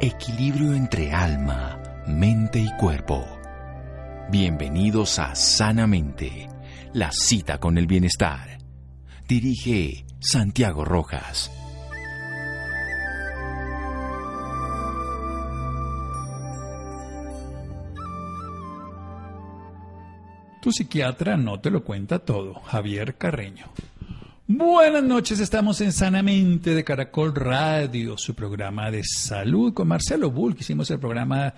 Equilibrio 0.00 0.74
entre 0.74 1.12
alma, 1.12 1.80
mente 2.06 2.58
y 2.58 2.68
cuerpo. 2.76 3.24
Bienvenidos 4.28 5.20
a 5.20 5.36
Sanamente, 5.36 6.48
la 6.92 7.12
cita 7.12 7.58
con 7.58 7.78
el 7.78 7.86
bienestar. 7.86 8.58
Dirige 9.28 10.04
Santiago 10.18 10.84
Rojas. 10.84 11.50
Tu 20.60 20.72
psiquiatra 20.72 21.36
no 21.36 21.60
te 21.60 21.70
lo 21.70 21.84
cuenta 21.84 22.18
todo, 22.18 22.54
Javier 22.54 23.16
Carreño. 23.16 23.66
Buenas 24.46 25.02
noches, 25.02 25.40
estamos 25.40 25.80
en 25.80 25.90
Sanamente 25.90 26.74
de 26.74 26.84
Caracol 26.84 27.34
Radio, 27.34 28.18
su 28.18 28.34
programa 28.34 28.90
de 28.90 29.02
salud 29.02 29.72
con 29.72 29.88
Marcelo 29.88 30.30
Bull, 30.30 30.54
que 30.54 30.60
hicimos 30.60 30.90
el 30.90 30.98
programa, 30.98 31.54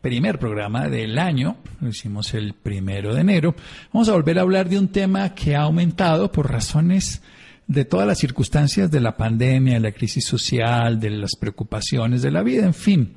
primer 0.00 0.38
programa 0.38 0.88
del 0.88 1.18
año, 1.18 1.58
lo 1.82 1.90
hicimos 1.90 2.32
el 2.32 2.54
primero 2.54 3.14
de 3.14 3.20
enero. 3.20 3.54
Vamos 3.92 4.08
a 4.08 4.12
volver 4.12 4.38
a 4.38 4.40
hablar 4.40 4.70
de 4.70 4.78
un 4.78 4.88
tema 4.88 5.34
que 5.34 5.54
ha 5.54 5.60
aumentado 5.60 6.32
por 6.32 6.50
razones 6.50 7.20
de 7.66 7.84
todas 7.84 8.06
las 8.06 8.18
circunstancias 8.18 8.90
de 8.90 9.00
la 9.00 9.18
pandemia, 9.18 9.74
de 9.74 9.80
la 9.80 9.92
crisis 9.92 10.24
social, 10.24 10.98
de 10.98 11.10
las 11.10 11.36
preocupaciones 11.36 12.22
de 12.22 12.30
la 12.30 12.42
vida, 12.42 12.64
en 12.64 12.72
fin, 12.72 13.16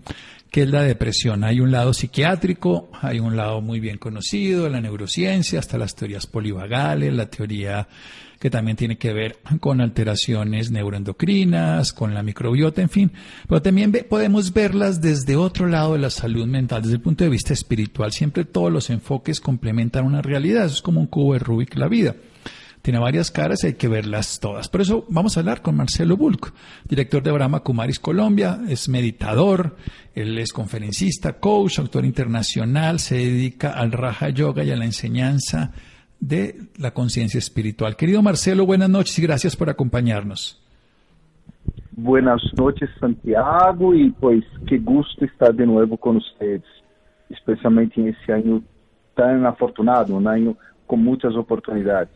que 0.52 0.64
es 0.64 0.70
la 0.70 0.84
depresión. 0.84 1.46
Hay 1.46 1.62
un 1.62 1.72
lado 1.72 1.94
psiquiátrico, 1.94 2.92
hay 3.02 3.22
un 3.22 3.38
lado 3.38 3.62
muy 3.62 3.80
bien 3.80 4.00
conocido, 4.00 4.68
la 4.68 4.82
neurociencia, 4.82 5.60
hasta 5.60 5.78
las 5.78 5.96
teorías 5.96 6.28
polivagales, 6.28 7.14
la 7.14 7.28
teoría 7.30 7.88
que 8.44 8.50
también 8.50 8.76
tiene 8.76 8.98
que 8.98 9.14
ver 9.14 9.38
con 9.62 9.80
alteraciones 9.80 10.70
neuroendocrinas, 10.70 11.94
con 11.94 12.14
la 12.14 12.24
microbiota, 12.24 12.82
en 12.82 12.90
fin. 12.90 13.12
Pero 13.48 13.62
también 13.62 13.94
podemos 14.10 14.52
verlas 14.52 15.00
desde 15.00 15.38
otro 15.38 15.66
lado 15.66 15.94
de 15.94 16.00
la 16.00 16.10
salud 16.10 16.46
mental, 16.46 16.82
desde 16.82 16.96
el 16.96 17.02
punto 17.02 17.24
de 17.24 17.30
vista 17.30 17.54
espiritual. 17.54 18.12
Siempre 18.12 18.44
todos 18.44 18.70
los 18.70 18.90
enfoques 18.90 19.40
complementan 19.40 20.04
una 20.04 20.22
realidad. 20.22 20.66
Eso 20.66 20.76
es 20.76 20.82
como 20.82 21.00
un 21.00 21.08
cubo 21.08 21.32
de 21.32 21.40
Rubik 21.40 21.78
la 21.78 21.88
vida 21.88 22.18
tiene 22.82 23.00
varias 23.00 23.32
caras 23.32 23.64
y 23.64 23.68
hay 23.68 23.74
que 23.76 23.88
verlas 23.88 24.42
todas. 24.42 24.68
Por 24.68 24.82
eso 24.82 25.06
vamos 25.08 25.38
a 25.38 25.40
hablar 25.40 25.62
con 25.62 25.78
Marcelo 25.78 26.18
Bulk, 26.18 26.54
director 26.84 27.24
de 27.24 27.32
Brahma 27.32 27.62
Kumaris 27.62 27.98
Colombia, 27.98 28.60
es 28.68 28.90
meditador, 28.90 29.78
él 30.14 30.38
es 30.38 30.52
conferencista, 30.52 31.40
coach, 31.40 31.80
autor 31.80 32.04
internacional, 32.04 33.00
se 33.00 33.16
dedica 33.16 33.70
al 33.70 33.94
Raja 33.94 34.28
Yoga 34.32 34.66
y 34.66 34.72
a 34.72 34.76
la 34.76 34.84
enseñanza 34.84 35.72
de 36.20 36.56
la 36.78 36.92
conciencia 36.92 37.38
espiritual. 37.38 37.96
Querido 37.96 38.22
Marcelo, 38.22 38.66
buenas 38.66 38.90
noches 38.90 39.18
y 39.20 39.22
gracias 39.22 39.56
por 39.56 39.70
acompañarnos. 39.70 40.60
Buenas 41.96 42.42
noches, 42.58 42.90
Santiago, 43.00 43.94
y 43.94 44.10
pues 44.12 44.44
qué 44.68 44.80
gusto 44.80 45.26
estar 45.26 45.54
de 45.54 45.66
nuevo 45.66 45.96
con 45.96 46.18
ustedes, 46.18 46.64
especialmente 47.30 48.02
en 48.02 48.08
este 48.08 48.34
año 48.34 48.64
tan 49.16 49.46
afortunado, 49.46 50.16
un 50.16 50.28
año 50.28 50.58
con 50.88 51.04
muchas 51.04 51.36
oportunidades. 51.36 52.10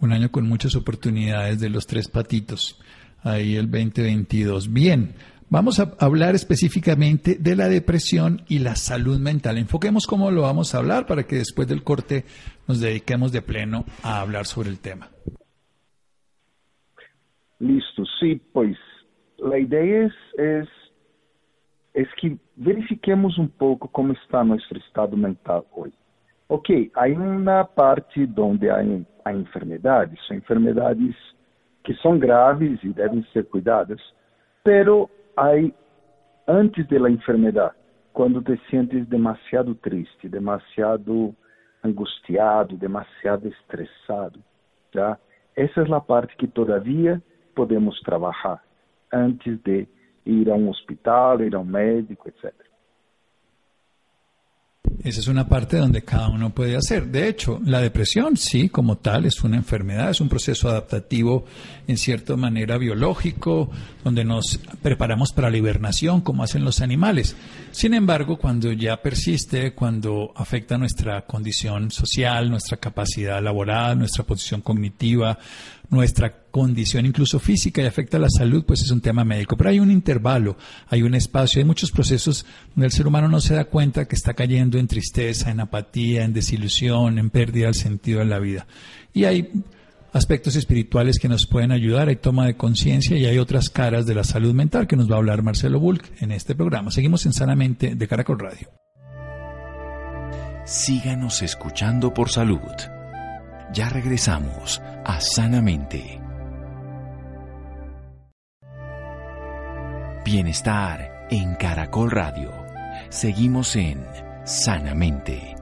Un 0.00 0.12
año 0.12 0.30
con 0.30 0.48
muchas 0.48 0.74
oportunidades 0.76 1.60
de 1.60 1.68
los 1.68 1.86
tres 1.86 2.08
patitos, 2.08 2.80
ahí 3.22 3.56
el 3.56 3.70
2022. 3.70 4.72
Bien, 4.72 5.14
Vamos 5.50 5.78
a 5.78 5.92
hablar 6.00 6.34
específicamente 6.34 7.36
de 7.38 7.56
la 7.56 7.68
depresión 7.68 8.42
y 8.48 8.58
la 8.58 8.74
salud 8.74 9.18
mental. 9.18 9.58
Enfoquemos 9.58 10.06
cómo 10.06 10.30
lo 10.30 10.42
vamos 10.42 10.74
a 10.74 10.78
hablar 10.78 11.06
para 11.06 11.24
que 11.24 11.36
después 11.36 11.68
del 11.68 11.84
corte 11.84 12.24
nos 12.66 12.80
dediquemos 12.80 13.30
de 13.32 13.42
pleno 13.42 13.84
a 14.02 14.20
hablar 14.20 14.46
sobre 14.46 14.70
el 14.70 14.80
tema. 14.80 15.08
Listo, 17.60 18.04
sí, 18.18 18.40
pues 18.52 18.76
la 19.38 19.58
idea 19.58 20.06
es, 20.06 20.12
es, 20.38 20.68
es 21.94 22.08
que 22.20 22.36
verifiquemos 22.56 23.38
un 23.38 23.48
poco 23.48 23.88
cómo 23.88 24.12
está 24.12 24.42
nuestro 24.42 24.78
estado 24.78 25.16
mental 25.16 25.64
hoy. 25.72 25.92
Ok, 26.48 26.68
hay 26.94 27.12
una 27.12 27.64
parte 27.64 28.26
donde 28.26 28.70
hay, 28.70 29.06
enfermedades, 29.26 30.18
enfermedades 30.28 31.16
que 31.82 31.94
son 31.94 32.20
graves 32.20 32.78
y 32.82 32.88
deben 32.88 33.26
ser 33.32 33.46
cuidadas, 33.48 33.98
pero 34.62 35.08
hay 35.36 35.74
antes 36.46 36.88
de 36.88 37.00
la 37.00 37.08
enfermedad, 37.08 37.72
cuando 38.12 38.42
te 38.42 38.58
sientes 38.70 39.08
demasiado 39.08 39.74
triste, 39.76 40.28
demasiado 40.28 41.34
angustiado, 41.82 42.76
demasiado 42.76 43.48
estresado, 43.48 44.38
¿ya? 44.92 45.18
Esa 45.54 45.82
es 45.82 45.88
la 45.88 46.00
parte 46.00 46.34
que 46.38 46.48
todavía 46.48 47.20
podemos 47.54 48.00
trabajar 48.04 48.60
antes 49.10 49.62
de 49.64 49.88
ir 50.24 50.50
a 50.50 50.54
un 50.54 50.68
hospital, 50.68 51.42
ir 51.42 51.54
a 51.54 51.58
un 51.58 51.70
médico, 51.70 52.28
etc. 52.28 52.54
Esa 55.04 55.20
es 55.20 55.28
una 55.28 55.46
parte 55.46 55.76
donde 55.76 56.02
cada 56.02 56.30
uno 56.30 56.54
puede 56.54 56.76
hacer. 56.76 57.08
De 57.08 57.28
hecho, 57.28 57.60
la 57.66 57.82
depresión, 57.82 58.38
sí, 58.38 58.70
como 58.70 58.96
tal, 58.96 59.26
es 59.26 59.44
una 59.44 59.58
enfermedad, 59.58 60.08
es 60.08 60.22
un 60.22 60.30
proceso 60.30 60.70
adaptativo 60.70 61.44
en 61.86 61.98
cierta 61.98 62.36
manera 62.36 62.78
biológico, 62.78 63.70
donde 64.02 64.24
nos 64.24 64.58
preparamos 64.80 65.32
para 65.32 65.50
la 65.50 65.58
hibernación, 65.58 66.22
como 66.22 66.42
hacen 66.42 66.64
los 66.64 66.80
animales. 66.80 67.36
Sin 67.70 67.92
embargo, 67.92 68.38
cuando 68.38 68.72
ya 68.72 68.96
persiste, 69.02 69.74
cuando 69.74 70.32
afecta 70.34 70.78
nuestra 70.78 71.26
condición 71.26 71.90
social, 71.90 72.48
nuestra 72.48 72.78
capacidad 72.78 73.42
laboral, 73.42 73.98
nuestra 73.98 74.24
posición 74.24 74.62
cognitiva, 74.62 75.38
nuestra 75.90 76.44
condición 76.50 77.06
incluso 77.06 77.38
física 77.38 77.82
y 77.82 77.86
afecta 77.86 78.16
a 78.16 78.20
la 78.20 78.30
salud, 78.30 78.64
pues 78.64 78.82
es 78.82 78.90
un 78.90 79.00
tema 79.00 79.24
médico. 79.24 79.56
Pero 79.56 79.70
hay 79.70 79.80
un 79.80 79.90
intervalo, 79.90 80.56
hay 80.88 81.02
un 81.02 81.14
espacio, 81.14 81.60
hay 81.60 81.64
muchos 81.64 81.90
procesos 81.90 82.46
donde 82.74 82.86
el 82.86 82.92
ser 82.92 83.06
humano 83.06 83.28
no 83.28 83.40
se 83.40 83.54
da 83.54 83.64
cuenta 83.64 84.06
que 84.06 84.16
está 84.16 84.34
cayendo 84.34 84.78
en 84.78 84.86
tristeza, 84.86 85.50
en 85.50 85.60
apatía, 85.60 86.24
en 86.24 86.32
desilusión, 86.32 87.18
en 87.18 87.30
pérdida 87.30 87.66
del 87.66 87.74
sentido 87.74 88.20
de 88.20 88.26
la 88.26 88.38
vida. 88.38 88.66
Y 89.12 89.24
hay 89.24 89.50
aspectos 90.12 90.54
espirituales 90.56 91.18
que 91.18 91.28
nos 91.28 91.46
pueden 91.46 91.72
ayudar, 91.72 92.08
hay 92.08 92.16
toma 92.16 92.46
de 92.46 92.56
conciencia 92.56 93.16
y 93.16 93.26
hay 93.26 93.38
otras 93.38 93.68
caras 93.68 94.06
de 94.06 94.14
la 94.14 94.24
salud 94.24 94.54
mental 94.54 94.86
que 94.86 94.96
nos 94.96 95.10
va 95.10 95.16
a 95.16 95.18
hablar 95.18 95.42
Marcelo 95.42 95.80
Bulk 95.80 96.04
en 96.20 96.30
este 96.30 96.54
programa. 96.54 96.90
Seguimos 96.90 97.26
en 97.26 97.32
Sanamente 97.32 97.94
de 97.94 98.08
Caracol 98.08 98.38
Radio. 98.38 98.68
Síganos 100.64 101.42
escuchando 101.42 102.14
por 102.14 102.30
salud. 102.30 102.93
Ya 103.74 103.88
regresamos 103.88 104.80
a 105.04 105.20
Sanamente. 105.20 106.20
Bienestar 110.24 111.26
en 111.28 111.56
Caracol 111.56 112.12
Radio. 112.12 112.52
Seguimos 113.10 113.74
en 113.74 114.00
Sanamente. 114.44 115.56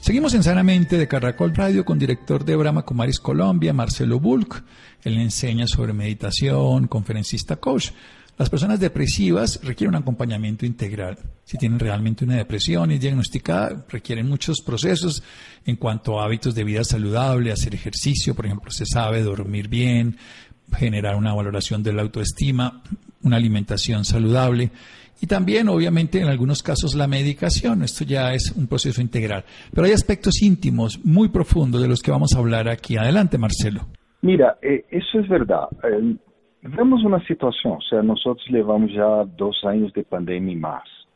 Seguimos 0.00 0.34
en 0.34 0.42
Sanamente 0.42 0.98
de 0.98 1.08
Caracol 1.08 1.54
Radio 1.54 1.86
con 1.86 1.98
director 1.98 2.44
de 2.44 2.56
Brahma 2.56 2.82
Kumaris 2.82 3.20
Colombia, 3.20 3.72
Marcelo 3.72 4.20
Bulk. 4.20 4.64
Él 5.02 5.18
enseña 5.18 5.66
sobre 5.66 5.94
meditación, 5.94 6.88
conferencista 6.88 7.56
coach. 7.56 7.92
Las 8.38 8.50
personas 8.50 8.78
depresivas 8.78 9.60
requieren 9.64 9.96
un 9.96 10.02
acompañamiento 10.02 10.64
integral. 10.64 11.18
Si 11.42 11.58
tienen 11.58 11.80
realmente 11.80 12.24
una 12.24 12.36
depresión 12.36 12.92
y 12.92 12.98
diagnosticada, 12.98 13.84
requieren 13.88 14.28
muchos 14.28 14.60
procesos 14.60 15.24
en 15.66 15.74
cuanto 15.74 16.20
a 16.20 16.24
hábitos 16.24 16.54
de 16.54 16.62
vida 16.62 16.84
saludable, 16.84 17.50
hacer 17.50 17.74
ejercicio, 17.74 18.36
por 18.36 18.46
ejemplo, 18.46 18.70
se 18.70 18.86
sabe, 18.86 19.22
dormir 19.22 19.66
bien, 19.66 20.16
generar 20.72 21.16
una 21.16 21.34
valoración 21.34 21.82
de 21.82 21.92
la 21.92 22.02
autoestima, 22.02 22.80
una 23.22 23.36
alimentación 23.36 24.04
saludable 24.04 24.70
y 25.20 25.26
también, 25.26 25.68
obviamente, 25.68 26.20
en 26.20 26.28
algunos 26.28 26.62
casos 26.62 26.94
la 26.94 27.08
medicación. 27.08 27.82
Esto 27.82 28.04
ya 28.04 28.34
es 28.34 28.52
un 28.52 28.68
proceso 28.68 29.00
integral. 29.00 29.44
Pero 29.74 29.86
hay 29.86 29.92
aspectos 29.92 30.42
íntimos 30.42 31.04
muy 31.04 31.28
profundos 31.28 31.82
de 31.82 31.88
los 31.88 32.02
que 32.02 32.12
vamos 32.12 32.34
a 32.34 32.38
hablar 32.38 32.68
aquí. 32.68 32.96
Adelante, 32.96 33.36
Marcelo. 33.36 33.88
Mira, 34.22 34.58
eh, 34.62 34.84
eso 34.90 35.18
es 35.18 35.28
verdad. 35.28 35.66
Vemos 36.62 37.04
uma 37.04 37.20
situação, 37.20 37.80
seja, 37.82 38.02
nós 38.02 38.20
levamos 38.50 38.92
já 38.92 39.22
dois 39.24 39.62
anos 39.64 39.92
de 39.92 40.02
pandemia 40.02 40.54
e 40.54 40.56
mais. 40.56 41.06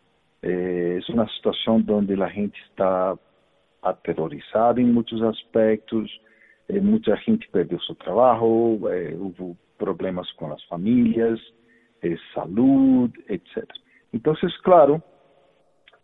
É, 0.40 0.98
é 0.98 1.12
uma 1.12 1.28
situação 1.28 1.84
onde 1.88 2.22
a 2.22 2.28
gente 2.28 2.60
está 2.70 3.18
aterrorizada 3.82 4.80
em 4.80 4.84
muitos 4.84 5.20
aspectos, 5.22 6.08
é, 6.68 6.80
muita 6.80 7.16
gente 7.16 7.48
perdeu 7.48 7.80
seu 7.80 7.96
trabalho, 7.96 8.88
é, 8.88 9.14
houve 9.16 9.56
problemas 9.78 10.30
com 10.32 10.52
as 10.52 10.62
famílias, 10.64 11.40
é, 12.02 12.16
saúde, 12.32 13.18
etc. 13.28 13.64
Então, 14.12 14.34
claro, 14.62 15.02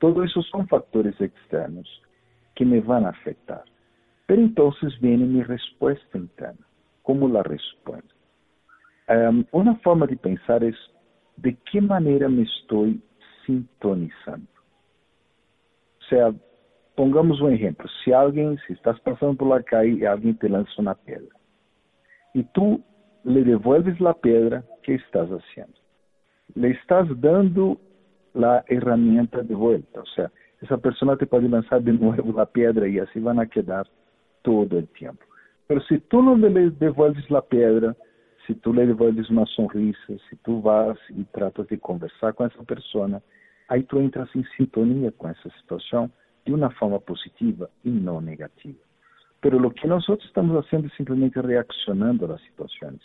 todos 0.01 0.29
esses 0.29 0.51
são 0.51 0.67
fatores 0.67 1.15
externos 1.21 1.89
que 2.57 2.65
me 2.65 2.81
vão 2.81 3.07
afetar. 3.07 3.63
Mas 4.29 4.39
então 4.39 4.73
vem 5.01 5.17
minha 5.17 5.45
resposta 5.45 6.19
interna. 6.19 6.67
Como 7.05 7.29
la 7.29 7.43
respondo? 7.43 8.18
Um, 9.11 9.75
forma 9.77 10.07
de 10.07 10.17
pensar 10.17 10.63
é 10.63 10.73
de 11.39 11.53
que 11.53 11.81
maneira 11.81 12.29
me 12.29 12.43
estou 12.43 12.93
sintonizando. 13.47 14.47
O 16.01 16.05
seja, 16.05 16.35
pongamos 16.95 17.41
um 17.41 17.49
exemplo. 17.49 17.89
Se 18.05 18.13
alguém, 18.13 18.59
se 18.67 18.73
estás 18.73 18.99
passando 19.01 19.37
por 19.37 19.49
la 19.49 19.63
calle 19.63 19.99
e 19.99 20.07
alguém 20.07 20.35
te 20.35 20.49
lança 20.49 20.71
uma 20.79 20.95
pedra, 20.95 21.35
y 22.35 22.43
tú 22.45 22.83
le 23.25 23.45
devuelves 23.45 23.99
la 24.01 24.15
piedra, 24.15 24.63
¿qué 24.83 24.97
estás 24.97 25.31
haciendo? 25.31 25.75
Le 26.55 26.71
estás 26.71 27.09
dando 27.21 27.81
la 28.35 28.65
herramienta 28.69 29.43
de 29.43 29.55
vuelta, 29.55 30.01
o 30.01 30.07
sea, 30.07 30.31
esa 30.61 30.77
persona 30.77 31.17
te 31.17 31.27
puede 31.27 31.49
lanzar 31.49 31.83
de 31.83 31.93
nuevo 31.93 32.33
la 32.33 32.47
piedra 32.47 32.87
y 32.89 32.99
así 32.99 33.21
van 33.21 33.39
a 33.39 33.47
quedar 33.47 33.87
todo 34.43 34.79
el 34.79 34.89
tiempo. 34.89 35.25
Pero 35.67 35.81
si 35.83 35.99
tú 35.99 36.23
no 36.23 36.37
le 36.37 36.71
devuelves 36.71 37.31
la 37.31 37.43
piedra, 37.43 37.95
si 38.49 38.55
tú 38.55 38.73
le 38.73 38.87
devuelves 38.87 39.29
una 39.29 39.45
sonrisa, 39.45 40.01
si 40.31 40.37
tú 40.37 40.63
vas 40.63 40.99
y 41.11 41.23
tratas 41.25 41.69
de 41.69 41.79
conversar 41.79 42.35
con 42.35 42.51
esa 42.51 42.63
persona, 42.63 43.21
ahí 43.69 43.83
tú 43.83 43.99
entras 43.99 44.29
en 44.35 44.45
sintonía 44.57 45.13
con 45.13 45.33
esa 45.33 45.51
situación 45.61 46.11
de 46.47 46.55
una 46.55 46.71
forma 46.71 46.99
positiva 46.99 47.69
y 47.85 47.91
no 47.91 48.23
negativa. 48.23 48.79
Pero 49.41 49.61
lo 49.61 49.71
que 49.71 49.87
nosotros 49.87 50.27
estamos 50.27 50.65
haciendo 50.65 50.89
es 50.89 50.95
simplemente 50.95 51.43
reaccionando 51.43 52.25
a 52.25 52.31
las 52.31 52.41
situaciones. 52.41 53.03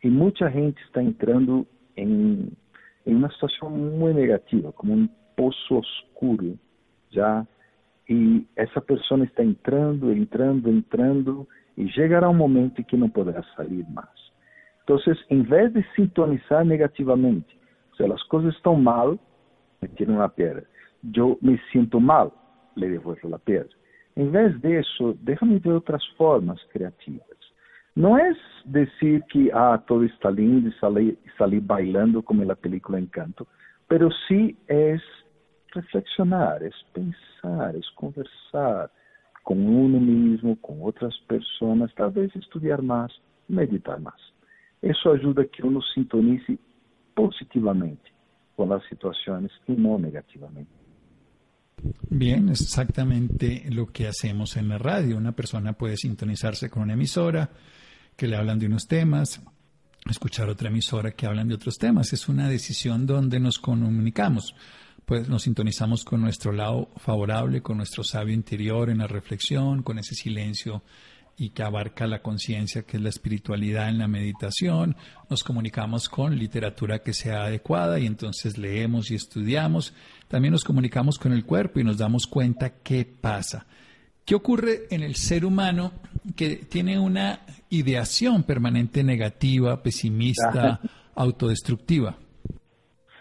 Y 0.00 0.08
mucha 0.08 0.50
gente 0.50 0.80
está 0.86 1.02
entrando 1.02 1.66
en, 1.94 2.56
en 3.04 3.16
una 3.16 3.30
situación 3.32 3.98
muy 3.98 4.14
negativa, 4.14 4.72
como 4.72 4.94
un 4.94 5.10
pozo 5.36 5.76
oscuro, 5.76 6.54
¿ya? 7.10 7.46
Y 8.08 8.46
esa 8.56 8.80
persona 8.80 9.24
está 9.24 9.42
entrando, 9.42 10.10
entrando, 10.10 10.70
entrando, 10.70 11.46
y 11.76 11.84
llegará 11.92 12.30
un 12.30 12.38
momento 12.38 12.76
en 12.78 12.86
que 12.86 12.96
no 12.96 13.08
podrá 13.08 13.44
salir 13.56 13.86
más. 13.88 14.25
Entonces, 14.88 15.18
en 15.30 15.48
vez 15.48 15.74
de 15.74 15.84
sintonizar 15.96 16.64
negativamente, 16.64 17.52
o 17.92 17.96
sea, 17.96 18.06
las 18.06 18.22
cosas 18.24 18.54
están 18.54 18.84
mal, 18.84 19.18
me 19.80 19.88
tiran 19.88 20.14
una 20.14 20.28
piedra. 20.28 20.62
Yo 21.02 21.36
me 21.40 21.60
siento 21.72 21.98
mal, 21.98 22.30
le 22.76 22.90
devuelvo 22.90 23.28
la 23.28 23.38
piedra. 23.38 23.68
En 24.14 24.30
vez 24.30 24.60
de 24.62 24.78
eso, 24.78 25.16
déjame 25.22 25.58
ver 25.58 25.72
otras 25.72 26.02
formas 26.16 26.60
creativas. 26.72 27.26
No 27.96 28.16
es 28.16 28.36
decir 28.64 29.24
que 29.24 29.50
ah, 29.52 29.82
todo 29.88 30.04
está 30.04 30.30
lindo 30.30 30.68
y 30.68 30.72
salir, 30.74 31.18
salir 31.36 31.62
bailando 31.62 32.22
como 32.22 32.42
en 32.42 32.48
la 32.48 32.54
película 32.54 32.98
Encanto, 32.98 33.48
pero 33.88 34.08
sí 34.28 34.56
es 34.68 35.02
reflexionar, 35.72 36.62
es 36.62 36.74
pensar, 36.92 37.74
es 37.74 37.90
conversar 37.96 38.88
con 39.42 39.66
uno 39.66 39.98
mismo, 39.98 40.56
con 40.60 40.78
otras 40.80 41.16
personas, 41.26 41.92
tal 41.96 42.12
vez 42.12 42.34
estudiar 42.36 42.82
más, 42.82 43.10
meditar 43.48 43.98
más. 44.00 44.35
Eso 44.86 45.12
ayuda 45.12 45.42
a 45.42 45.46
que 45.46 45.64
uno 45.64 45.80
sintonice 45.94 46.58
positivamente 47.12 48.12
con 48.54 48.68
las 48.68 48.82
situaciones 48.88 49.50
y 49.66 49.72
no 49.72 49.98
negativamente. 49.98 50.70
Bien, 52.08 52.48
es 52.50 52.60
exactamente 52.60 53.64
lo 53.70 53.86
que 53.86 54.06
hacemos 54.06 54.56
en 54.56 54.68
la 54.68 54.78
radio. 54.78 55.16
Una 55.16 55.32
persona 55.32 55.72
puede 55.72 55.96
sintonizarse 55.96 56.70
con 56.70 56.84
una 56.84 56.92
emisora 56.92 57.50
que 58.16 58.28
le 58.28 58.36
hablan 58.36 58.60
de 58.60 58.66
unos 58.66 58.86
temas, 58.86 59.42
escuchar 60.08 60.48
otra 60.48 60.68
emisora 60.68 61.10
que 61.10 61.26
hablan 61.26 61.48
de 61.48 61.56
otros 61.56 61.78
temas. 61.78 62.12
Es 62.12 62.28
una 62.28 62.48
decisión 62.48 63.06
donde 63.06 63.40
nos 63.40 63.58
comunicamos. 63.58 64.54
Pues 65.04 65.28
nos 65.28 65.42
sintonizamos 65.42 66.04
con 66.04 66.20
nuestro 66.20 66.52
lado 66.52 66.90
favorable, 66.96 67.60
con 67.60 67.76
nuestro 67.76 68.04
sabio 68.04 68.34
interior 68.34 68.88
en 68.88 68.98
la 68.98 69.08
reflexión, 69.08 69.82
con 69.82 69.98
ese 69.98 70.14
silencio 70.14 70.82
y 71.38 71.50
que 71.50 71.62
abarca 71.62 72.06
la 72.06 72.20
conciencia, 72.20 72.82
que 72.82 72.96
es 72.96 73.02
la 73.02 73.10
espiritualidad 73.10 73.88
en 73.88 73.98
la 73.98 74.08
meditación. 74.08 74.96
Nos 75.28 75.44
comunicamos 75.44 76.08
con 76.08 76.36
literatura 76.36 77.00
que 77.00 77.12
sea 77.12 77.44
adecuada 77.44 77.98
y 77.98 78.06
entonces 78.06 78.56
leemos 78.56 79.10
y 79.10 79.16
estudiamos. 79.16 79.94
También 80.28 80.52
nos 80.52 80.64
comunicamos 80.64 81.18
con 81.18 81.32
el 81.32 81.44
cuerpo 81.44 81.80
y 81.80 81.84
nos 81.84 81.98
damos 81.98 82.26
cuenta 82.26 82.72
qué 82.82 83.06
pasa. 83.20 83.66
¿Qué 84.24 84.34
ocurre 84.34 84.86
en 84.90 85.02
el 85.02 85.14
ser 85.14 85.44
humano 85.44 85.92
que 86.34 86.56
tiene 86.56 86.98
una 86.98 87.40
ideación 87.70 88.42
permanente 88.42 89.04
negativa, 89.04 89.82
pesimista, 89.82 90.80
autodestructiva? 91.14 92.16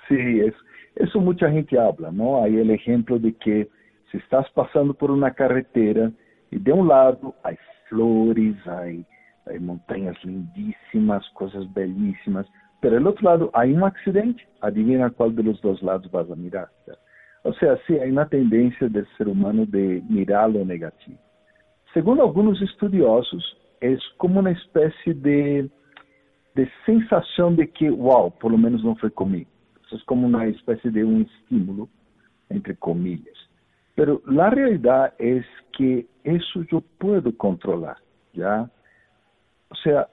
Sí, 0.07 0.15
es, 0.15 0.53
eso 0.95 1.19
mucha 1.19 1.51
gente 1.51 1.77
habla, 1.77 2.11
¿no? 2.11 2.43
Hay 2.43 2.55
el 2.55 2.71
ejemplo 2.71 3.19
de 3.19 3.33
que 3.33 3.67
si 4.11 4.17
estás 4.17 4.47
pasando 4.55 4.93
por 4.93 5.11
una 5.11 5.33
carretera 5.33 6.11
y 6.49 6.57
de 6.57 6.71
un 6.71 6.87
lado 6.87 7.35
hay 7.43 7.55
flores, 7.89 8.55
hay, 8.67 9.05
hay 9.45 9.59
montañas 9.59 10.15
lindísimas, 10.23 11.27
cosas 11.33 11.71
bellísimas, 11.73 12.45
pero 12.81 12.95
del 12.95 13.07
otro 13.07 13.29
lado 13.29 13.51
hay 13.53 13.73
un 13.73 13.83
accidente, 13.83 14.47
adivina 14.61 15.09
cuál 15.09 15.35
de 15.35 15.43
los 15.43 15.61
dos 15.61 15.81
lados 15.81 16.09
vas 16.11 16.29
a 16.29 16.35
mirar. 16.35 16.69
O 17.43 17.53
sea, 17.53 17.77
sí, 17.85 17.97
hay 17.97 18.09
una 18.09 18.27
tendencia 18.27 18.87
del 18.87 19.07
ser 19.17 19.27
humano 19.27 19.65
de 19.67 20.01
mirar 20.09 20.49
lo 20.49 20.65
negativo. 20.65 21.17
Según 21.93 22.19
algunos 22.19 22.61
estudiosos, 22.61 23.57
es 23.79 23.99
como 24.17 24.39
una 24.39 24.51
especie 24.51 25.13
de, 25.13 25.69
de 26.55 26.69
sensación 26.85 27.55
de 27.55 27.69
que, 27.69 27.89
wow, 27.89 28.33
por 28.39 28.51
lo 28.51 28.57
menos 28.57 28.83
no 28.83 28.95
fue 28.95 29.11
conmigo. 29.11 29.49
Eso 29.85 29.95
es 29.95 30.03
como 30.05 30.25
una 30.25 30.45
especie 30.47 30.89
de 30.89 31.03
un 31.03 31.21
estímulo, 31.21 31.87
entre 32.49 32.75
comillas. 32.75 33.44
Pero 33.95 34.21
la 34.27 34.49
realidad 34.49 35.13
es 35.17 35.45
que 35.77 36.05
eso 36.23 36.63
yo 36.69 36.81
puedo 36.97 37.35
controlar, 37.37 37.97
¿ya? 38.33 38.69
O 39.69 39.75
sea, 39.75 40.07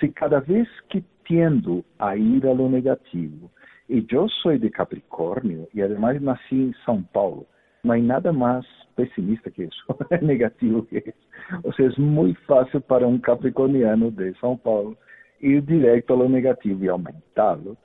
si 0.00 0.10
cada 0.12 0.40
vez 0.40 0.66
que 0.88 1.02
tiendo 1.24 1.84
a 1.98 2.16
ir 2.16 2.46
a 2.46 2.54
lo 2.54 2.68
negativo, 2.68 3.50
y 3.86 4.06
yo 4.06 4.26
soy 4.42 4.58
de 4.58 4.70
Capricornio, 4.70 5.68
y 5.74 5.82
además 5.82 6.20
nací 6.22 6.62
en 6.62 6.74
São 6.86 7.06
Paulo, 7.12 7.46
no 7.82 7.92
hay 7.92 8.00
nada 8.00 8.32
más 8.32 8.64
pesimista 8.94 9.50
que 9.50 9.64
eso, 9.64 9.98
negativo 10.22 10.86
que 10.86 10.98
eso. 10.98 11.58
O 11.64 11.72
sea, 11.72 11.86
es 11.88 11.98
muy 11.98 12.34
fácil 12.46 12.80
para 12.80 13.06
un 13.06 13.18
capricorniano 13.18 14.10
de 14.10 14.34
São 14.36 14.58
Paulo 14.58 14.96
ir 15.40 15.64
directo 15.66 16.14
a 16.14 16.18
lo 16.18 16.28
negativo 16.28 16.82
y 16.82 16.88
aumentarlo. 16.88 17.76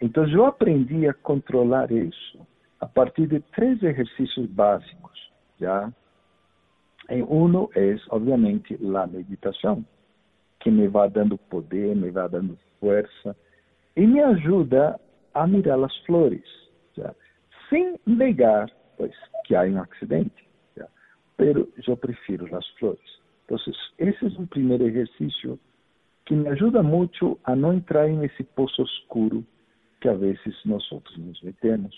Entonces 0.00 0.34
yo 0.34 0.46
aprendí 0.46 1.06
a 1.06 1.14
controlar 1.14 1.90
eso 1.90 2.46
a 2.80 2.86
partir 2.86 3.28
de 3.28 3.40
tres 3.54 3.82
ejercicios 3.82 4.54
básicos, 4.54 5.32
¿ya? 5.58 5.92
En 7.08 7.24
uno 7.28 7.70
es, 7.74 8.00
obviamente, 8.10 8.76
la 8.80 9.06
meditación, 9.06 9.86
que 10.58 10.70
me 10.70 10.88
va 10.88 11.08
dando 11.08 11.36
poder, 11.36 11.96
me 11.96 12.10
va 12.10 12.28
dando 12.28 12.56
fuerza 12.80 13.36
y 13.94 14.06
me 14.06 14.22
ayuda 14.22 14.98
a 15.32 15.46
mirar 15.46 15.78
las 15.78 15.92
flores, 16.04 16.44
¿ya? 16.96 17.14
sin 17.70 17.98
negar 18.04 18.72
pues, 18.96 19.12
que 19.44 19.56
hay 19.56 19.70
un 19.70 19.78
accidente, 19.78 20.42
¿ya? 20.74 20.88
pero 21.36 21.66
yo 21.86 21.96
prefiero 21.96 22.46
las 22.48 22.66
flores. 22.78 23.04
Entonces, 23.42 23.76
ese 23.98 24.26
es 24.26 24.36
un 24.36 24.48
primer 24.48 24.82
ejercicio 24.82 25.58
que 26.24 26.34
me 26.34 26.50
ayuda 26.50 26.82
mucho 26.82 27.38
a 27.44 27.54
no 27.54 27.72
entrar 27.72 28.06
en 28.08 28.24
ese 28.24 28.42
pozo 28.42 28.82
oscuro 28.82 29.44
que 30.00 30.08
a 30.08 30.14
veces 30.14 30.54
nosotros 30.64 31.16
nos 31.18 31.42
metemos. 31.44 31.94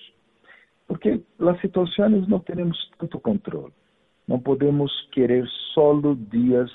Porque 0.89 1.21
las 1.39 1.61
situaciones 1.61 2.27
no 2.29 2.41
tenemos 2.41 2.77
tanto 2.99 3.21
control. 3.21 3.73
No 4.27 4.41
podemos 4.41 4.91
querer 5.13 5.47
solo 5.75 6.17
días 6.17 6.71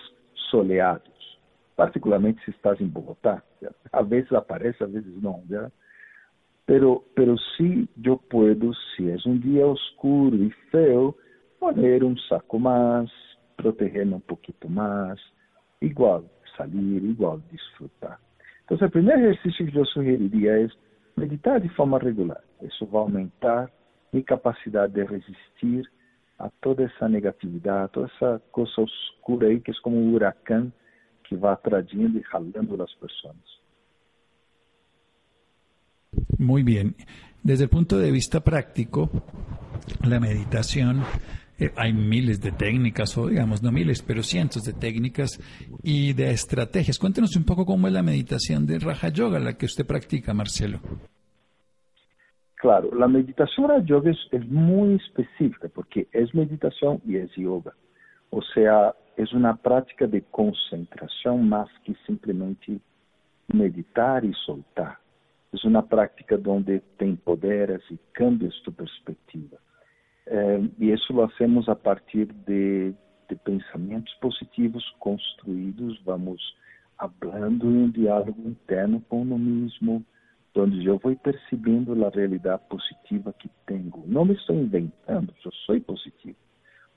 soleados, 0.49 1.39
particularmente 1.75 2.41
si 2.45 2.51
estás 2.51 2.79
en 2.79 2.93
Bogotá. 2.93 3.43
A 3.91 4.01
veces 4.03 4.31
aparece, 4.33 4.83
a 4.83 4.87
veces 4.87 5.11
no. 5.21 5.41
¿ya? 5.49 5.69
Pero, 6.65 7.03
pero 7.15 7.35
sí 7.57 7.89
yo 7.97 8.17
puedo, 8.17 8.71
si 8.95 9.09
es 9.09 9.25
un 9.25 9.41
día 9.41 9.65
oscuro 9.65 10.37
y 10.37 10.51
feo, 10.71 11.17
poner 11.59 12.03
un 12.03 12.17
saco 12.29 12.59
más, 12.59 13.11
protegerme 13.57 14.15
un 14.15 14.21
poquito 14.21 14.69
más, 14.69 15.19
igual 15.81 16.23
salir, 16.55 17.03
igual 17.03 17.41
disfrutar. 17.51 18.17
Entonces, 18.61 18.85
el 18.85 18.91
primer 18.91 19.17
ejercicio 19.19 19.65
que 19.65 19.71
yo 19.71 19.85
sugeriría 19.85 20.57
es 20.57 20.71
meditar 21.15 21.61
de 21.61 21.69
forma 21.69 21.99
regular. 21.99 22.41
Eso 22.61 22.89
va 22.89 22.99
a 22.99 23.03
aumentar 23.03 23.71
mi 24.13 24.23
capacidad 24.23 24.89
de 24.89 25.05
resistir 25.05 25.89
a 26.37 26.49
toda 26.61 26.85
esa 26.85 27.09
negatividad, 27.09 27.83
a 27.83 27.87
toda 27.87 28.07
esa 28.15 28.41
cosa 28.51 28.81
oscura 28.81 29.47
ahí 29.47 29.59
que 29.59 29.71
es 29.71 29.79
como 29.81 29.97
un 29.97 30.13
huracán 30.13 30.71
que 31.27 31.35
va 31.35 31.59
trayendo 31.61 32.19
y 32.19 32.23
jalando 32.23 32.75
a 32.75 32.77
las 32.77 32.95
personas. 32.95 33.43
Muy 36.37 36.63
bien. 36.63 36.95
Desde 37.41 37.65
el 37.65 37.69
punto 37.69 37.97
de 37.97 38.11
vista 38.11 38.41
práctico, 38.41 39.09
la 40.03 40.19
meditación, 40.19 41.03
eh, 41.57 41.71
hay 41.75 41.91
miles 41.93 42.39
de 42.39 42.51
técnicas, 42.51 43.17
o 43.17 43.27
digamos, 43.27 43.63
no 43.63 43.71
miles, 43.71 44.01
pero 44.01 44.21
cientos 44.21 44.63
de 44.63 44.73
técnicas 44.73 45.39
y 45.81 46.13
de 46.13 46.31
estrategias. 46.31 46.99
Cuéntenos 46.99 47.35
un 47.35 47.43
poco 47.45 47.65
cómo 47.65 47.87
es 47.87 47.93
la 47.93 48.03
meditación 48.03 48.65
de 48.65 48.79
Raja 48.79 49.09
Yoga, 49.09 49.39
la 49.39 49.57
que 49.57 49.65
usted 49.65 49.85
practica, 49.85 50.33
Marcelo. 50.33 50.79
Claro, 52.63 52.95
la 52.95 53.09
meditación 53.09 53.69
a 53.71 53.79
yoga 53.79 54.09
es, 54.09 54.47
muy 54.47 54.95
específica 54.95 55.67
porque 55.75 56.07
es 56.13 56.33
meditación 56.33 57.01
y 57.05 57.17
es 57.17 57.29
yoga. 57.35 57.73
O 58.29 58.41
sea, 58.41 58.95
es 59.17 59.33
una 59.33 59.53
práctica 59.57 60.07
de 60.07 60.21
concentración 60.31 61.49
más 61.49 61.67
que 61.83 61.93
simplemente 62.07 62.79
meditar 63.49 64.23
y 64.23 64.31
soltar. 64.45 64.97
Es 65.51 65.65
una 65.65 65.85
práctica 65.85 66.37
donde 66.37 66.79
te 66.95 67.03
empoderas 67.03 67.81
y 67.89 67.99
cambias 68.13 68.53
tu 68.63 68.71
perspectiva. 68.71 69.57
Eh, 70.27 70.69
y 70.79 70.91
eso 70.91 71.13
lo 71.15 71.25
hacemos 71.25 71.67
a 71.67 71.75
partir 71.75 72.33
de, 72.45 72.93
de 73.27 73.59
positivos 74.21 74.85
construidos, 74.99 76.01
vamos 76.05 76.39
hablando 76.97 77.65
em 77.65 77.83
um 77.83 77.89
diálogo 77.89 78.41
interno 78.47 79.01
com 79.09 79.21
o 79.21 79.37
mesmo, 79.37 80.05
onde 80.55 80.85
eu 80.85 80.97
vou 80.97 81.15
percebendo 81.15 82.05
a 82.05 82.09
realidade 82.09 82.61
positiva 82.69 83.33
que 83.33 83.49
tenho. 83.65 84.03
Não 84.05 84.25
me 84.25 84.33
estou 84.33 84.55
inventando, 84.55 85.33
eu 85.43 85.51
sou 85.51 85.81
positivo. 85.81 86.35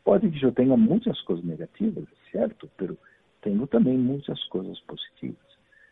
Pode 0.05 0.31
que 0.31 0.45
eu 0.45 0.53
tenha 0.53 0.77
muitas 0.77 1.21
coisas 1.23 1.45
negativas, 1.45 2.05
certo? 2.31 2.71
Mas 2.79 2.97
tenho 3.43 3.67
também 3.67 3.99
muitas 3.99 4.43
coisas 4.45 4.79
positivas. 4.81 5.47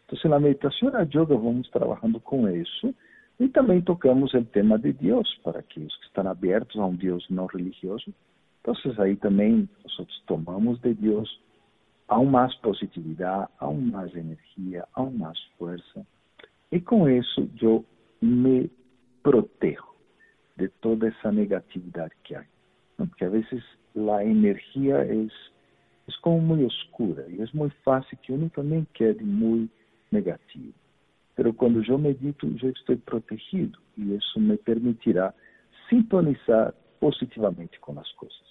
Então, 0.07 0.31
na 0.31 0.39
meditação 0.39 0.89
e 0.89 0.93
na 0.93 1.03
yoga 1.03 1.37
vamos 1.37 1.69
trabalhando 1.71 2.21
com 2.21 2.49
isso 2.49 2.95
e 3.41 3.49
também 3.49 3.81
tocamos 3.81 4.33
o 4.35 4.45
tema 4.45 4.79
de 4.79 4.93
Deus 4.93 5.29
para 5.43 5.61
aqueles 5.61 5.95
que 5.97 6.07
estão 6.07 6.29
abertos 6.29 6.79
a 6.79 6.87
um 6.87 6.95
Deus 6.95 7.27
não 7.31 7.47
religioso. 7.47 8.13
Então, 8.61 8.75
aí 8.99 9.17
também 9.17 9.69
nós 9.83 10.07
tomamos 10.27 10.79
de 10.81 10.95
Deus 10.95 11.41
aún 12.09 12.27
mais 12.27 12.55
positividade, 12.57 13.51
aún 13.59 13.91
mais 13.91 14.15
energia, 14.15 14.87
aún 14.95 15.19
mais 15.19 15.39
força. 15.59 16.07
E 16.75 16.81
com 16.81 17.09
isso 17.09 17.49
eu 17.63 17.85
me 18.21 18.69
protejo 19.23 19.95
de 20.57 20.69
toda 20.81 21.07
essa 21.07 21.31
negatividade 21.31 22.13
que 22.25 22.35
há. 22.35 22.45
Porque 22.97 23.25
a 23.25 23.29
vezes 23.29 23.63
a 24.13 24.25
energia 24.25 24.97
é, 24.97 25.15
é 25.15 26.13
como 26.21 26.41
muito 26.41 26.67
oscura 26.67 27.27
e 27.29 27.41
é 27.41 27.47
muito 27.55 27.77
fácil 27.85 28.19
que 28.19 28.33
uno 28.33 28.51
também 28.51 28.85
quede 28.93 29.23
muito 29.23 29.73
negativo. 30.11 30.75
Pero 31.37 31.55
quando 31.55 31.81
eu 31.85 31.97
medito, 31.97 32.53
eu 32.61 32.71
estou 32.71 32.97
protegido 32.99 33.79
e 33.97 34.13
isso 34.17 34.41
me 34.41 34.57
permitirá 34.57 35.33
sintonizar 35.89 36.75
positivamente 36.99 37.79
com 37.79 37.97
as 38.01 38.11
coisas. 38.15 38.43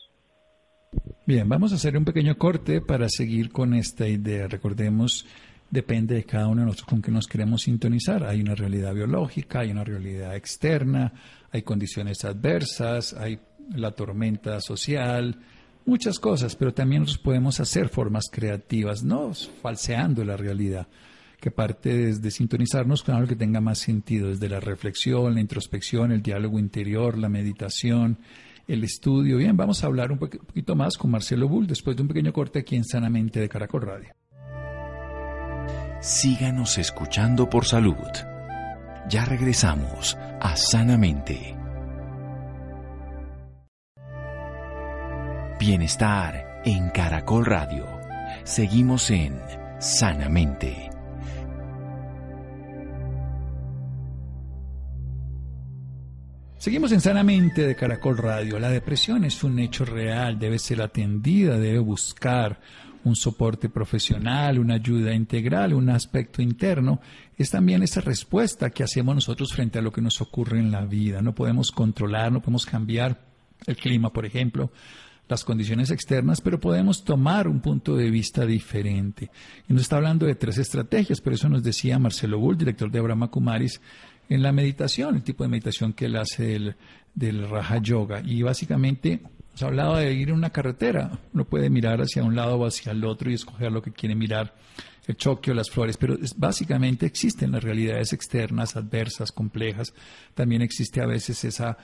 Bien, 1.26 1.50
vamos 1.50 1.74
a 1.74 1.76
hacer 1.76 1.98
un 1.98 2.06
pequeño 2.06 2.38
corte 2.38 2.80
para 2.80 3.10
seguir 3.10 3.52
con 3.52 3.74
esta 3.74 4.08
idea. 4.08 4.48
Recordemos, 4.48 5.26
depende 5.74 6.14
de 6.14 6.24
cada 6.24 6.48
uno 6.48 6.62
de 6.62 6.68
nosotros 6.68 6.88
con 6.88 7.02
qué 7.02 7.12
nos 7.12 7.26
queremos 7.26 7.64
sintonizar. 7.64 8.24
Hay 8.24 8.42
una 8.42 8.54
realidad 8.54 8.94
biológica, 8.94 9.62
hay 9.62 9.72
una 9.72 9.84
realidad 9.84 10.36
externa, 10.36 11.12
hay 11.52 11.64
condiciones 11.64 12.24
adversas, 12.24 13.14
hay 13.14 13.40
la 13.76 13.92
tormenta 13.92 14.62
social, 14.62 15.40
muchas 15.86 16.20
cosas, 16.20 16.56
pero 16.56 16.76
también 16.76 17.02
nosotros 17.02 17.24
podemos 17.24 17.60
hacer 17.60 17.90
formas 17.90 18.26
creativas, 18.32 19.04
no 19.04 19.34
falseando 19.64 20.24
la 20.24 20.38
realidad 20.38 20.88
que 21.42 21.50
parte 21.50 21.98
desde 21.98 22.32
sintonizarnos 22.32 23.02
con 23.02 23.16
algo 23.16 23.28
que 23.28 23.36
tenga 23.36 23.60
más 23.60 23.80
sentido, 23.80 24.30
desde 24.30 24.48
la 24.48 24.60
reflexión, 24.60 25.34
la 25.34 25.42
introspección, 25.42 26.12
el 26.12 26.22
diálogo 26.22 26.60
interior, 26.60 27.18
la 27.18 27.30
meditación, 27.30 28.20
el 28.68 28.84
estudio. 28.84 29.38
Bien, 29.38 29.58
vamos 29.58 29.84
a 29.84 29.88
hablar 29.88 30.12
un 30.12 30.20
poquito 30.20 30.76
más 30.76 30.98
con 30.98 31.12
Marcelo 31.12 31.50
Bull 31.50 31.68
después 31.68 31.98
de 31.98 32.04
un 32.04 32.08
pequeño 32.08 32.32
corte 32.32 32.60
aquí 32.60 32.76
en 32.76 32.86
Sanamente 32.86 33.40
de 33.40 33.50
Caracol 33.50 33.82
Radio. 33.82 34.23
Síganos 36.04 36.78
escuchando 36.80 37.50
por 37.50 37.64
salud. 37.64 37.96
Ya 39.08 39.24
regresamos 39.24 40.18
a 40.42 40.54
Sanamente. 40.58 41.56
Bienestar 45.58 46.62
en 46.66 46.90
Caracol 46.90 47.46
Radio. 47.46 47.88
Seguimos 48.44 49.10
en 49.12 49.40
Sanamente. 49.80 50.90
Seguimos 56.58 56.92
en 56.92 57.00
Sanamente 57.00 57.66
de 57.66 57.78
Caracol 57.78 58.18
Radio. 58.18 58.60
La 58.60 58.70
depresión 58.70 59.24
es 59.24 59.42
un 59.42 59.58
hecho 59.58 59.86
real, 59.86 60.38
debe 60.38 60.60
ser 60.60 60.82
atendida, 60.82 61.58
debe 61.58 61.80
buscar 61.80 62.60
un 63.04 63.16
soporte 63.16 63.70
profesional, 63.70 64.60
una 64.60 64.76
ayuda 64.76 65.14
integral, 65.14 65.74
un 65.74 65.90
aspecto 65.90 66.42
interno. 66.42 67.00
Es 67.38 67.50
también 67.50 67.84
esa 67.84 68.02
respuesta 68.02 68.70
que 68.70 68.84
hacemos 68.84 69.16
nosotros 69.16 69.54
frente 69.54 69.80
a 69.80 69.82
lo 69.82 69.92
que 69.92 70.02
nos 70.02 70.22
ocurre 70.22 70.60
en 70.60 70.72
la 70.72 70.86
vida. 70.86 71.22
No 71.22 71.34
podemos 71.36 71.72
controlar, 71.72 72.32
no 72.32 72.40
podemos 72.42 72.66
cambiar 72.66 73.20
el 73.66 73.76
clima, 73.76 74.12
por 74.12 74.26
ejemplo, 74.26 74.72
las 75.28 75.44
condiciones 75.44 75.90
externas, 75.90 76.42
pero 76.42 76.60
podemos 76.60 77.04
tomar 77.04 77.48
un 77.48 77.60
punto 77.60 77.96
de 77.96 78.10
vista 78.10 78.46
diferente. 78.46 79.30
Y 79.68 79.74
nos 79.74 79.84
está 79.84 79.98
hablando 79.98 80.26
de 80.26 80.36
tres 80.36 80.58
estrategias, 80.58 81.22
pero 81.22 81.36
eso 81.36 81.50
nos 81.50 81.64
decía 81.64 82.00
Marcelo 82.00 82.40
Bull, 82.40 82.58
director 82.58 82.92
de 82.92 83.00
Abraham 83.00 83.30
Kumaris, 83.30 83.82
en 84.30 84.42
la 84.42 84.52
meditación, 84.52 85.16
el 85.16 85.24
tipo 85.24 85.44
de 85.44 85.50
meditación 85.50 85.94
que 85.94 86.06
él 86.06 86.16
hace 86.16 86.44
del, 86.44 86.76
del 87.14 87.50
Raja 87.50 87.78
Yoga. 87.78 88.22
Y 88.26 88.42
básicamente 88.42 89.22
se 89.54 89.66
ha 89.66 89.68
hablado 89.68 89.98
de 89.98 90.14
ir 90.14 90.30
en 90.30 90.36
una 90.36 90.50
carretera. 90.50 91.20
Uno 91.34 91.46
puede 91.46 91.70
mirar 91.70 92.00
hacia 92.02 92.24
un 92.24 92.36
lado 92.36 92.56
o 92.56 92.66
hacia 92.66 92.92
el 92.92 93.04
otro 93.06 93.30
y 93.30 93.36
escoger 93.36 93.72
lo 93.72 93.82
que 93.82 93.92
quiere 93.92 94.16
mirar, 94.16 94.56
el 95.08 95.16
choque 95.16 95.52
o 95.52 95.54
las 95.54 95.70
flores, 95.70 95.98
pero 95.98 96.18
básicamente 96.38 97.06
existen 97.06 97.52
las 97.52 97.64
realidades 97.64 98.14
externas, 98.14 98.76
adversas, 98.76 99.32
complejas. 99.32 99.94
También 100.34 100.62
existe 100.62 101.02
a 101.02 101.06
veces 101.06 101.44
esa 101.44 101.78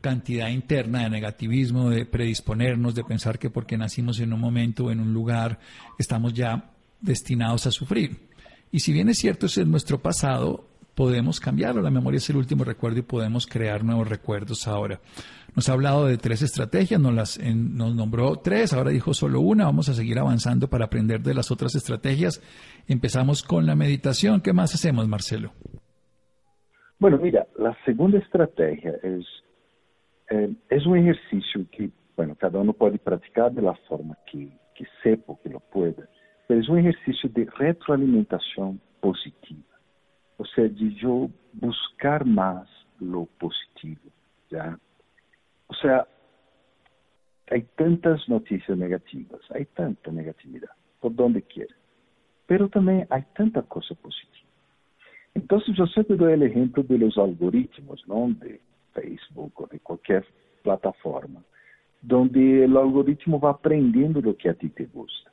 cantidad 0.00 0.48
interna 0.50 1.02
de 1.02 1.10
negativismo, 1.10 1.90
de 1.90 2.06
predisponernos, 2.06 2.94
de 2.94 3.04
pensar 3.04 3.38
que 3.38 3.50
porque 3.50 3.76
nacimos 3.76 4.20
en 4.20 4.32
un 4.32 4.40
momento 4.40 4.84
o 4.84 4.90
en 4.90 5.00
un 5.00 5.12
lugar 5.12 5.58
estamos 5.98 6.32
ya 6.32 6.70
destinados 7.00 7.66
a 7.66 7.72
sufrir. 7.72 8.26
Y 8.70 8.80
si 8.80 8.92
bien 8.92 9.08
es 9.08 9.18
cierto, 9.18 9.46
ese 9.46 9.62
es 9.62 9.66
nuestro 9.66 10.00
pasado, 10.00 10.68
podemos 10.94 11.40
cambiarlo. 11.40 11.82
La 11.82 11.90
memoria 11.90 12.18
es 12.18 12.30
el 12.30 12.36
último 12.36 12.64
recuerdo 12.64 12.98
y 12.98 13.02
podemos 13.02 13.46
crear 13.46 13.84
nuevos 13.84 14.08
recuerdos 14.08 14.66
ahora. 14.66 15.00
Nos 15.56 15.68
ha 15.68 15.72
hablado 15.72 16.06
de 16.06 16.18
tres 16.18 16.42
estrategias, 16.42 17.00
nos, 17.00 17.14
las, 17.14 17.40
nos 17.42 17.94
nombró 17.94 18.36
tres, 18.36 18.74
ahora 18.74 18.90
dijo 18.90 19.14
solo 19.14 19.40
una. 19.40 19.64
Vamos 19.64 19.88
a 19.88 19.94
seguir 19.94 20.18
avanzando 20.18 20.68
para 20.68 20.84
aprender 20.84 21.20
de 21.20 21.34
las 21.34 21.50
otras 21.50 21.74
estrategias. 21.74 22.42
Empezamos 22.86 23.42
con 23.42 23.64
la 23.66 23.74
meditación. 23.74 24.42
¿Qué 24.42 24.52
más 24.52 24.74
hacemos, 24.74 25.08
Marcelo? 25.08 25.52
Bueno, 26.98 27.18
mira, 27.18 27.46
la 27.58 27.76
segunda 27.84 28.18
estrategia 28.18 28.92
es, 29.02 29.24
eh, 30.30 30.54
es 30.68 30.86
un 30.86 30.98
ejercicio 30.98 31.66
que, 31.72 31.90
bueno, 32.16 32.36
cada 32.38 32.58
uno 32.60 32.72
puede 32.72 32.98
practicar 32.98 33.50
de 33.52 33.62
la 33.62 33.74
forma 33.88 34.16
que, 34.30 34.48
que 34.74 34.84
sepa 35.02 35.34
que 35.42 35.48
lo 35.48 35.60
pueda, 35.60 36.08
pero 36.46 36.60
es 36.60 36.68
un 36.68 36.78
ejercicio 36.78 37.30
de 37.30 37.48
retroalimentación 37.58 38.80
positiva. 39.00 39.76
ou 40.38 40.46
seja, 40.46 40.68
de 40.68 40.96
eu 41.02 41.32
buscar 41.52 42.24
mais 42.24 42.68
lo 43.00 43.26
positivo, 43.38 44.12
já. 44.50 44.78
Ou 45.68 45.74
seja, 45.76 46.06
há 47.50 47.60
tantas 47.76 48.26
notícias 48.28 48.78
negativas, 48.78 49.40
há 49.50 49.64
tanta 49.74 50.10
negatividade, 50.10 50.72
por 51.00 51.12
donde 51.12 51.40
quiera, 51.42 51.74
pero 52.46 52.68
também 52.68 53.06
há 53.10 53.20
tanta 53.20 53.62
coisa 53.62 53.94
positiva. 53.96 54.46
Então, 55.34 55.60
eu 55.76 55.86
sempre 55.88 56.16
dou 56.16 56.28
o 56.28 56.30
exemplo 56.30 56.82
dos 56.82 57.18
algoritmos, 57.18 58.02
não, 58.06 58.32
de 58.32 58.58
Facebook 58.94 59.52
ou 59.56 59.68
de 59.68 59.78
qualquer 59.80 60.24
plataforma, 60.62 61.44
onde 62.10 62.64
o 62.64 62.78
algoritmo 62.78 63.38
vai 63.38 63.50
aprendendo 63.50 64.18
o 64.28 64.34
que 64.34 64.48
a 64.48 64.54
ti 64.54 64.68
te 64.70 64.84
gusta. 64.86 65.30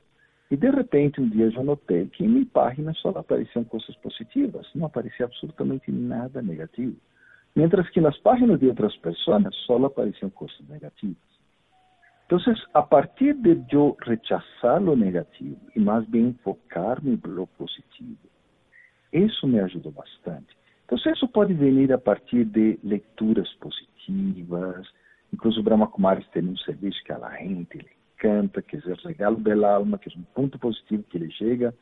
E 0.51 0.57
de 0.57 0.69
repente, 0.69 1.21
um 1.21 1.29
dia 1.29 1.45
eu 1.45 1.63
notei 1.63 2.05
que 2.07 2.23
em 2.23 2.27
minha 2.27 2.45
página 2.45 2.93
só 2.95 3.09
apareciam 3.09 3.63
coisas 3.63 3.95
positivas, 3.97 4.67
não 4.75 4.85
aparecia 4.85 5.25
absolutamente 5.25 5.91
nada 5.91 6.41
negativo. 6.41 6.95
Mientras 7.55 7.89
que 7.89 8.01
nas 8.01 8.17
páginas 8.17 8.59
de 8.59 8.67
outras 8.67 8.95
pessoas 8.97 9.43
só 9.65 9.83
apareciam 9.85 10.29
coisas 10.31 10.59
negativas. 10.67 11.33
Então, 12.25 12.39
a 12.73 12.81
partir 12.81 13.33
de 13.35 13.75
eu 13.75 13.95
rechazar 14.01 14.81
o 14.81 14.95
negativo 14.95 15.59
e 15.75 15.79
mais 15.79 16.03
bem 16.07 16.33
focar-me 16.43 17.19
no 17.23 17.47
positivo, 17.47 18.17
isso 19.11 19.47
me 19.47 19.59
ajudou 19.59 19.91
bastante. 19.91 20.57
Então, 20.85 20.97
isso 21.13 21.27
pode 21.27 21.53
vir 21.53 21.93
a 21.93 21.97
partir 21.97 22.45
de 22.45 22.79
leituras 22.83 23.51
positivas. 23.55 24.87
Incluso 25.31 25.61
Brahma 25.61 25.87
Kumaris 25.87 26.27
tem 26.29 26.43
um 26.43 26.57
serviço 26.57 27.03
que 27.03 27.11
a 27.11 27.29
gente 27.37 27.85
canta, 28.17 28.61
que 28.61 28.77
é 28.77 28.79
o 28.79 29.07
regalo 29.07 29.37
da 29.37 29.75
alma, 29.75 29.97
que 29.97 30.09
é 30.09 30.17
um 30.17 30.23
ponto 30.33 30.57
positivo 30.57 31.03
que 31.03 31.17
ele 31.17 31.29
chega 31.31 31.73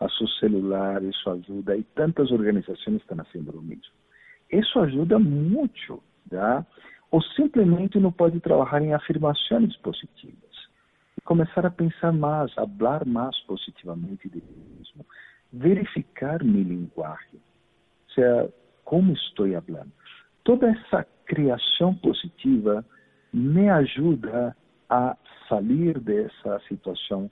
a 0.00 0.08
seu 0.08 0.26
celular, 0.40 1.02
isso 1.04 1.28
ajuda, 1.28 1.76
e 1.76 1.84
tantas 1.94 2.30
organizações 2.32 2.96
estão 2.96 3.18
fazendo 3.18 3.50
o 3.50 3.62
mesmo. 3.62 3.92
Isso 4.50 4.78
ajuda 4.80 5.18
muito, 5.18 6.02
tá? 6.28 6.66
Ou 7.10 7.22
simplesmente 7.22 7.98
não 7.98 8.12
pode 8.12 8.40
trabalhar 8.40 8.82
em 8.82 8.94
afirmações 8.94 9.76
positivas 9.78 10.68
e 11.16 11.20
começar 11.22 11.66
a 11.66 11.70
pensar 11.70 12.12
mais, 12.12 12.50
a 12.58 12.66
falar 12.66 13.04
mais 13.04 13.38
positivamente 13.40 14.28
de 14.28 14.36
mim 14.36 14.76
mesmo, 14.76 15.06
verificar 15.52 16.42
minha 16.42 16.64
linguagem, 16.64 17.34
ou 17.34 18.14
seja, 18.14 18.52
como 18.84 19.12
estou 19.12 19.46
falando. 19.62 19.92
Toda 20.44 20.68
essa 20.68 21.06
criação 21.26 21.94
positiva 21.94 22.84
me 23.32 23.68
ajuda 23.68 24.56
a 24.88 25.16
sair 25.48 25.98
dessa 26.00 26.60
situação 26.66 27.30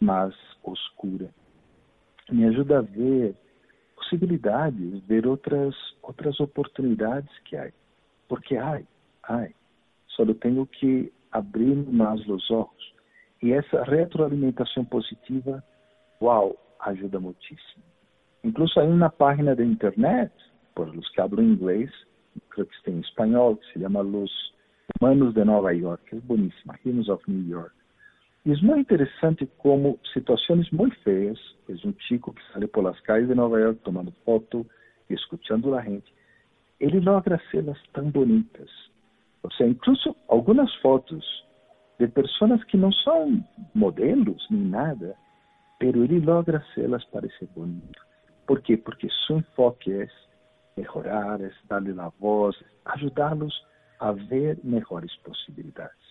mais 0.00 0.34
oscura. 0.62 1.30
Me 2.30 2.44
ajuda 2.44 2.78
a 2.78 2.82
ver 2.82 3.34
possibilidades, 4.08 5.06
ver 5.06 5.26
outras 5.26 5.74
outras 6.02 6.40
oportunidades 6.40 7.30
que 7.44 7.56
há. 7.56 7.70
Porque 8.28 8.56
ai, 8.56 8.86
ai, 9.28 9.54
só 10.08 10.22
eu 10.24 10.34
tenho 10.34 10.66
que 10.66 11.12
abrir 11.30 11.76
mais 11.76 12.26
os 12.28 12.50
olhos. 12.50 12.94
E 13.42 13.52
essa 13.52 13.84
retroalimentação 13.84 14.84
positiva, 14.84 15.62
uau, 16.20 16.56
ajuda 16.80 17.20
muchísimo. 17.20 17.84
Incluso 18.42 18.80
hay 18.80 18.88
una 18.88 19.10
página 19.10 19.54
de 19.54 19.64
internet, 19.64 20.32
por 20.74 20.94
los 20.94 21.08
que 21.10 21.20
hablan 21.20 21.52
inglés, 21.52 21.90
creo 22.50 22.66
que 22.66 22.76
está 22.76 22.90
en 22.90 23.00
español, 23.00 23.58
que 23.58 23.72
se 23.74 23.80
llama 23.80 24.02
Los 24.02 24.30
Humanos 25.00 25.34
de 25.34 25.44
Nova 25.44 25.72
York, 25.72 26.02
es 26.12 26.26
buenísima, 26.26 26.78
Humans 26.84 27.08
of 27.08 27.22
New 27.26 27.46
York. 27.46 27.74
E 28.48 28.52
é 28.52 28.56
muito 28.62 28.80
interessante 28.80 29.44
como 29.58 30.00
situações 30.14 30.70
muito 30.70 30.98
feias, 31.00 31.38
é 31.68 31.72
um 31.86 31.94
chico 31.98 32.32
que 32.32 32.40
sai 32.50 32.66
por 32.66 32.82
las 32.82 32.98
calles 33.00 33.28
de 33.28 33.34
Nova 33.34 33.60
York 33.60 33.78
tomando 33.84 34.10
foto 34.24 34.66
escutando 35.10 35.74
a 35.74 35.82
gente, 35.82 36.10
ele 36.80 36.98
logra 36.98 37.38
cenas 37.50 37.78
tão 37.92 38.10
bonitas. 38.10 38.70
Ou 39.42 39.52
seja, 39.52 39.68
incluso 39.68 40.16
algumas 40.28 40.74
fotos 40.76 41.22
de 41.98 42.08
pessoas 42.08 42.64
que 42.64 42.78
não 42.78 42.90
são 42.90 43.46
modelos 43.74 44.42
nem 44.50 44.62
nada, 44.62 45.14
pero 45.78 46.02
ele 46.02 46.18
logra 46.18 46.64
cenas 46.74 47.04
parecer 47.04 47.48
bonito. 47.54 48.02
Por 48.46 48.62
quê? 48.62 48.78
Porque 48.78 49.10
seu 49.26 49.40
enfoque 49.40 49.92
é 49.92 50.08
melhorar, 50.74 51.38
é 51.42 51.52
dar-lhe 51.68 51.92
a 52.00 52.08
voz, 52.18 52.56
ajudá-los 52.86 53.54
a 54.00 54.12
ver 54.12 54.58
melhores 54.64 55.14
possibilidades. 55.16 56.07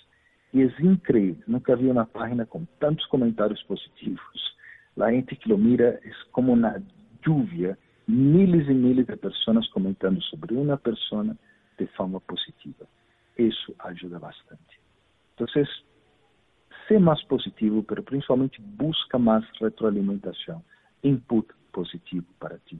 E 0.53 0.61
é 0.61 0.65
incrível, 0.81 1.43
nunca 1.47 1.75
vi 1.75 1.87
uma 1.87 2.05
página 2.05 2.45
com 2.45 2.65
tantos 2.79 3.05
comentários 3.07 3.61
positivos. 3.63 4.55
A 4.99 5.11
gente 5.11 5.35
que 5.35 5.49
lo 5.49 5.57
mira 5.57 5.99
é 6.03 6.11
como 6.31 6.53
uma 6.53 6.81
lluvia, 7.25 7.77
miles 8.07 8.67
e 8.67 8.73
miles 8.73 9.05
de 9.05 9.15
pessoas 9.15 9.67
comentando 9.69 10.21
sobre 10.23 10.55
uma 10.55 10.77
pessoa 10.77 11.35
de 11.77 11.87
forma 11.87 12.19
positiva. 12.21 12.87
Isso 13.37 13.75
ajuda 13.79 14.17
bastante. 14.17 14.79
Então, 15.35 15.47
ser 16.87 16.99
mais 16.99 17.21
positivo, 17.25 17.85
mas 17.87 18.03
principalmente 18.05 18.61
busca 18.61 19.19
mais 19.19 19.43
retroalimentação, 19.59 20.63
input 21.03 21.47
positivo 21.71 22.25
para 22.39 22.57
ti. 22.65 22.79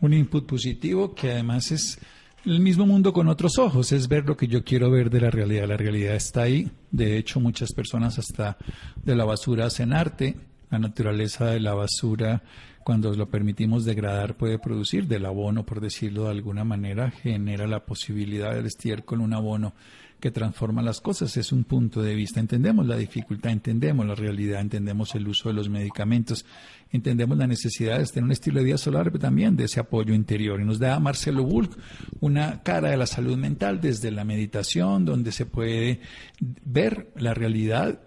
Um 0.00 0.12
input 0.12 0.46
positivo 0.46 1.08
que 1.08 1.28
además 1.28 1.70
es 1.70 1.98
el 2.46 2.60
mismo 2.60 2.86
mundo 2.86 3.12
con 3.12 3.28
otros 3.28 3.58
ojos, 3.58 3.92
es 3.92 4.08
ver 4.08 4.26
lo 4.26 4.36
que 4.36 4.48
yo 4.48 4.64
quiero 4.64 4.90
ver 4.90 5.10
de 5.10 5.20
la 5.20 5.30
realidad. 5.30 5.66
La 5.66 5.76
realidad 5.76 6.14
está 6.14 6.42
ahí. 6.42 6.70
De 6.90 7.16
hecho, 7.16 7.40
muchas 7.40 7.72
personas 7.72 8.18
hasta 8.18 8.58
de 9.02 9.14
la 9.14 9.24
basura 9.24 9.66
hacen 9.66 9.92
arte. 9.92 10.36
La 10.70 10.78
naturaleza 10.78 11.46
de 11.46 11.60
la 11.60 11.74
basura, 11.74 12.42
cuando 12.84 13.14
lo 13.14 13.28
permitimos 13.30 13.84
degradar, 13.86 14.36
puede 14.36 14.58
producir 14.58 15.08
del 15.08 15.24
abono, 15.24 15.64
por 15.64 15.80
decirlo 15.80 16.24
de 16.24 16.32
alguna 16.32 16.64
manera, 16.64 17.10
genera 17.10 17.66
la 17.66 17.84
posibilidad 17.84 18.54
de 18.54 18.68
estiércol 18.68 19.22
un 19.22 19.32
abono 19.32 19.74
que 20.20 20.30
transforma 20.30 20.82
las 20.82 21.00
cosas. 21.00 21.36
Es 21.36 21.50
un 21.50 21.64
punto 21.64 22.02
de 22.02 22.14
vista. 22.14 22.40
Entendemos 22.40 22.86
la 22.86 22.96
dificultad, 22.96 23.52
entendemos 23.52 24.06
la 24.06 24.14
realidad, 24.14 24.60
entendemos 24.60 25.14
el 25.14 25.26
uso 25.26 25.48
de 25.48 25.54
los 25.54 25.68
medicamentos, 25.68 26.44
entendemos 26.90 27.36
la 27.38 27.46
necesidad 27.46 27.98
de 27.98 28.06
tener 28.06 28.24
un 28.24 28.32
estilo 28.32 28.58
de 28.58 28.66
vida 28.66 28.78
solar, 28.78 29.06
pero 29.06 29.18
también 29.18 29.56
de 29.56 29.64
ese 29.64 29.80
apoyo 29.80 30.14
interior. 30.14 30.60
Y 30.60 30.64
nos 30.64 30.78
da 30.78 30.98
Marcelo 30.98 31.42
Bulk 31.42 31.76
una 32.20 32.62
cara 32.62 32.90
de 32.90 32.96
la 32.96 33.06
salud 33.06 33.36
mental 33.36 33.80
desde 33.80 34.10
la 34.10 34.24
meditación, 34.24 35.04
donde 35.04 35.32
se 35.32 35.46
puede 35.46 36.00
ver 36.40 37.10
la 37.16 37.34
realidad 37.34 38.00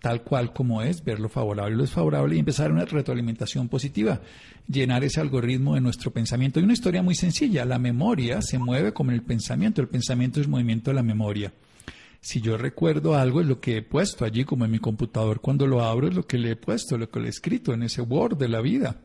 tal 0.00 0.22
cual 0.22 0.52
como 0.52 0.82
es, 0.82 1.04
ver 1.04 1.20
lo 1.20 1.28
favorable 1.28 1.74
y 1.74 1.76
lo 1.76 1.82
desfavorable 1.82 2.36
y 2.36 2.38
empezar 2.38 2.72
una 2.72 2.84
retroalimentación 2.84 3.68
positiva, 3.68 4.20
llenar 4.66 5.04
ese 5.04 5.20
algoritmo 5.20 5.74
de 5.74 5.80
nuestro 5.80 6.10
pensamiento. 6.10 6.58
Hay 6.58 6.64
una 6.64 6.72
historia 6.72 7.02
muy 7.02 7.14
sencilla, 7.14 7.64
la 7.64 7.78
memoria 7.78 8.40
se 8.42 8.58
mueve 8.58 8.92
como 8.92 9.10
el 9.10 9.22
pensamiento, 9.22 9.80
el 9.80 9.88
pensamiento 9.88 10.40
es 10.40 10.48
movimiento 10.48 10.90
de 10.90 10.94
la 10.94 11.02
memoria. 11.02 11.52
Si 12.22 12.40
yo 12.40 12.58
recuerdo 12.58 13.14
algo, 13.14 13.40
es 13.40 13.46
lo 13.46 13.60
que 13.60 13.78
he 13.78 13.82
puesto 13.82 14.24
allí, 14.24 14.44
como 14.44 14.64
en 14.64 14.70
mi 14.70 14.78
computador, 14.78 15.40
cuando 15.40 15.66
lo 15.66 15.82
abro 15.82 16.08
es 16.08 16.14
lo 16.14 16.26
que 16.26 16.38
le 16.38 16.50
he 16.50 16.56
puesto, 16.56 16.98
lo 16.98 17.10
que 17.10 17.20
le 17.20 17.26
he 17.26 17.30
escrito 17.30 17.72
en 17.72 17.82
ese 17.82 18.02
Word 18.02 18.36
de 18.36 18.48
la 18.48 18.60
vida. 18.60 19.00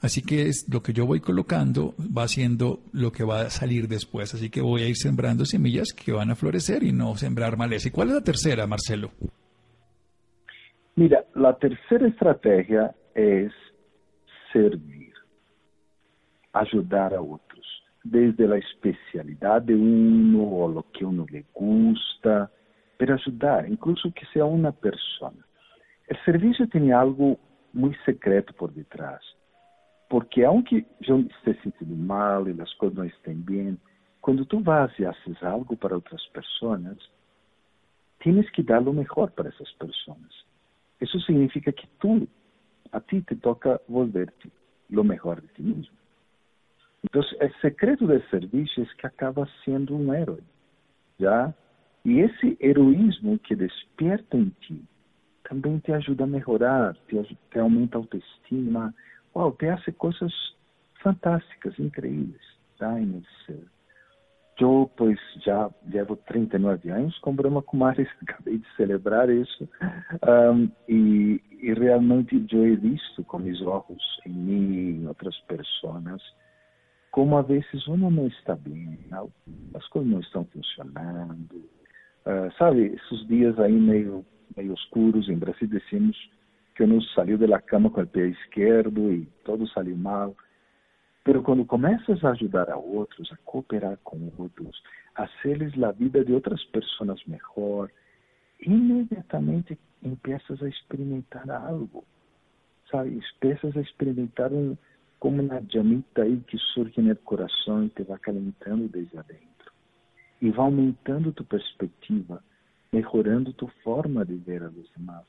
Así 0.00 0.22
que 0.22 0.48
es 0.48 0.66
lo 0.68 0.82
que 0.82 0.92
yo 0.92 1.06
voy 1.06 1.20
colocando 1.20 1.94
va 1.98 2.28
siendo 2.28 2.82
lo 2.92 3.12
que 3.12 3.24
va 3.24 3.42
a 3.42 3.50
salir 3.50 3.88
después. 3.88 4.34
Así 4.34 4.50
que 4.50 4.60
voy 4.60 4.82
a 4.82 4.88
ir 4.88 4.96
sembrando 4.96 5.46
semillas 5.46 5.92
que 5.94 6.12
van 6.12 6.30
a 6.30 6.34
florecer 6.34 6.82
y 6.82 6.92
no 6.92 7.16
sembrar 7.16 7.56
maleza. 7.56 7.88
¿Y 7.88 7.90
cuál 7.90 8.08
es 8.08 8.14
la 8.14 8.24
tercera, 8.24 8.66
Marcelo? 8.66 9.12
Mira, 10.98 11.26
la 11.34 11.52
tercera 11.58 12.08
estrategia 12.08 12.94
es 13.14 13.52
servir, 14.50 15.12
ayudar 16.54 17.12
a 17.12 17.20
otros, 17.20 17.66
desde 18.02 18.48
la 18.48 18.56
especialidad 18.56 19.60
de 19.60 19.74
uno 19.74 20.42
o 20.42 20.72
lo 20.72 20.90
que 20.92 21.04
uno 21.04 21.26
le 21.30 21.44
gusta, 21.52 22.50
pero 22.96 23.12
ayudar, 23.12 23.68
incluso 23.68 24.10
que 24.14 24.24
sea 24.32 24.46
una 24.46 24.72
persona. 24.72 25.44
El 26.06 26.16
servicio 26.24 26.66
tiene 26.66 26.94
algo 26.94 27.38
muy 27.74 27.94
secreto 28.06 28.54
por 28.54 28.72
detrás, 28.72 29.20
porque 30.08 30.46
aunque 30.46 30.86
yo 31.00 31.18
esté 31.18 31.60
sintiendo 31.60 31.94
mal 31.94 32.48
y 32.48 32.54
las 32.54 32.74
cosas 32.76 32.96
no 32.96 33.04
estén 33.04 33.44
bien, 33.44 33.78
cuando 34.22 34.46
tú 34.46 34.60
vas 34.60 34.90
y 34.98 35.04
haces 35.04 35.42
algo 35.42 35.76
para 35.76 35.98
otras 35.98 36.22
personas, 36.32 36.96
tienes 38.18 38.50
que 38.52 38.62
dar 38.62 38.82
lo 38.82 38.94
mejor 38.94 39.30
para 39.32 39.50
esas 39.50 39.70
personas. 39.74 40.32
Eso 41.00 41.18
significa 41.20 41.72
que 41.72 41.88
tú, 41.98 42.26
a 42.92 43.00
ti 43.00 43.20
te 43.22 43.36
toca 43.36 43.80
volverte 43.88 44.50
lo 44.88 45.04
mejor 45.04 45.42
de 45.42 45.48
ti 45.48 45.62
mismo. 45.62 45.96
Entonces, 47.02 47.36
el 47.40 47.52
secreto 47.60 48.06
del 48.06 48.28
servicio 48.30 48.82
es 48.82 48.94
que 48.94 49.06
acabas 49.06 49.48
siendo 49.64 49.94
un 49.94 50.14
héroe, 50.14 50.40
¿ya? 51.18 51.54
Y 52.04 52.20
ese 52.20 52.56
heroísmo 52.60 53.38
que 53.46 53.56
despierta 53.56 54.36
en 54.36 54.50
ti 54.52 54.82
también 55.48 55.80
te 55.80 55.94
ayuda 55.94 56.24
a 56.24 56.28
mejorar, 56.28 56.96
te, 57.08 57.22
te 57.50 57.60
aumenta 57.60 57.98
a 57.98 58.00
autoestima, 58.00 58.92
wow, 59.32 59.52
te 59.56 59.70
hace 59.70 59.92
cosas 59.92 60.32
fantásticas, 61.02 61.78
increíbles, 61.78 62.40
¿tá? 62.78 62.96
ser. 63.46 63.75
Eu, 64.58 64.90
pois, 64.96 65.18
já 65.44 65.70
levo 65.86 66.16
39 66.16 66.90
anos 66.90 67.18
com 67.18 67.34
Brahma 67.34 67.60
Kumaris, 67.60 68.08
acabei 68.22 68.58
de 68.58 68.66
celebrar 68.74 69.28
isso, 69.28 69.68
um, 70.26 70.70
e, 70.88 71.42
e, 71.60 71.74
realmente 71.74 72.46
eu 72.50 72.66
he 72.66 72.76
visto 72.76 73.22
com 73.24 73.38
meus 73.38 73.60
olhos, 73.60 74.20
em 74.24 74.32
mim, 74.32 75.02
em 75.02 75.06
outras 75.06 75.38
pessoas, 75.40 76.22
como 77.10 77.36
a 77.36 77.42
vezes 77.42 77.86
uno 77.86 78.10
não 78.10 78.28
está 78.28 78.56
bem, 78.56 78.98
as 79.74 79.86
coisas 79.88 80.10
não 80.10 80.20
estão 80.20 80.44
funcionando, 80.46 81.54
uh, 82.24 82.50
sabe, 82.56 82.94
esses 82.94 83.26
dias 83.26 83.58
aí 83.58 83.72
meio, 83.72 84.24
meio 84.56 84.72
escuros, 84.72 85.28
em 85.28 85.36
Brasil 85.36 85.68
decimos 85.68 86.16
que 86.74 86.82
uno 86.82 87.02
saiu 87.14 87.36
da 87.36 87.60
cama 87.60 87.90
com 87.90 88.00
o 88.00 88.06
pé 88.06 88.28
esquerdo 88.28 89.12
e 89.12 89.26
todo 89.44 89.68
saiu 89.68 89.96
mal, 89.96 90.34
Pero 91.26 91.42
quando 91.42 91.66
começas 91.66 92.24
a 92.24 92.30
ajudar 92.30 92.70
a 92.70 92.76
outros, 92.76 93.32
a 93.32 93.36
cooperar 93.38 93.98
com 94.04 94.30
outros, 94.38 94.80
a 95.16 95.24
hacerles 95.24 95.76
a 95.82 95.90
vida 95.90 96.24
de 96.24 96.32
outras 96.32 96.62
pessoas 96.66 97.20
melhor, 97.26 97.90
imediatamente 98.60 99.76
empiezas 100.04 100.62
a 100.62 100.68
experimentar 100.68 101.50
algo, 101.50 102.04
sabe? 102.88 103.20
Empiezas 103.34 103.76
a 103.76 103.80
experimentar 103.80 104.52
um, 104.52 104.76
como 105.18 105.42
uma 105.42 105.60
llamita 105.68 106.22
aí 106.22 106.38
que 106.46 106.58
surge 106.58 107.02
no 107.02 107.16
coração 107.16 107.86
e 107.86 107.88
te 107.88 108.04
vai 108.04 108.20
calentando 108.20 108.86
desde 108.86 109.18
adentro. 109.18 109.72
E 110.40 110.48
vai 110.52 110.66
aumentando 110.66 111.32
tu 111.32 111.42
perspectiva, 111.42 112.40
melhorando 112.92 113.52
tu 113.52 113.66
forma 113.82 114.24
de 114.24 114.36
ver 114.36 114.62
a 114.62 114.68
los 114.68 114.88
demás. 114.96 115.26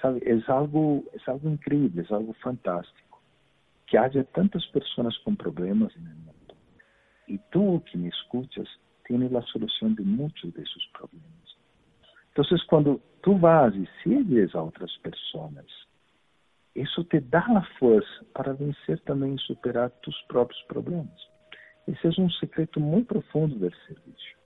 Sabe? 0.00 0.22
É 0.24 0.50
algo, 0.50 1.04
é 1.12 1.30
algo 1.30 1.50
incrível, 1.50 2.06
é 2.08 2.14
algo 2.14 2.32
fantástico 2.40 3.09
que 3.90 3.98
haya 3.98 4.22
tantas 4.22 4.64
personas 4.68 5.18
con 5.24 5.36
problemas 5.36 5.94
en 5.96 6.06
el 6.06 6.14
mundo. 6.14 6.54
Y 7.26 7.38
tú 7.50 7.82
que 7.90 7.98
me 7.98 8.08
escuchas 8.08 8.68
tienes 9.04 9.32
la 9.32 9.42
solución 9.42 9.96
de 9.96 10.04
muchos 10.04 10.54
de 10.54 10.62
esos 10.62 10.88
problemas. 10.96 11.56
Entonces, 12.28 12.62
cuando 12.68 13.00
tú 13.22 13.36
vas 13.36 13.74
y 13.74 13.86
sirves 14.04 14.54
a 14.54 14.62
otras 14.62 14.90
personas, 15.02 15.66
eso 16.74 17.04
te 17.04 17.20
da 17.20 17.44
la 17.52 17.62
fuerza 17.80 18.24
para 18.32 18.52
vencer 18.52 19.00
también 19.00 19.34
y 19.34 19.38
superar 19.38 19.90
tus 20.02 20.16
propios 20.28 20.62
problemas. 20.68 21.20
Ese 21.88 22.08
es 22.08 22.18
un 22.18 22.30
secreto 22.30 22.78
muy 22.78 23.02
profundo 23.02 23.56
del 23.56 23.74
servicio. 23.88 24.39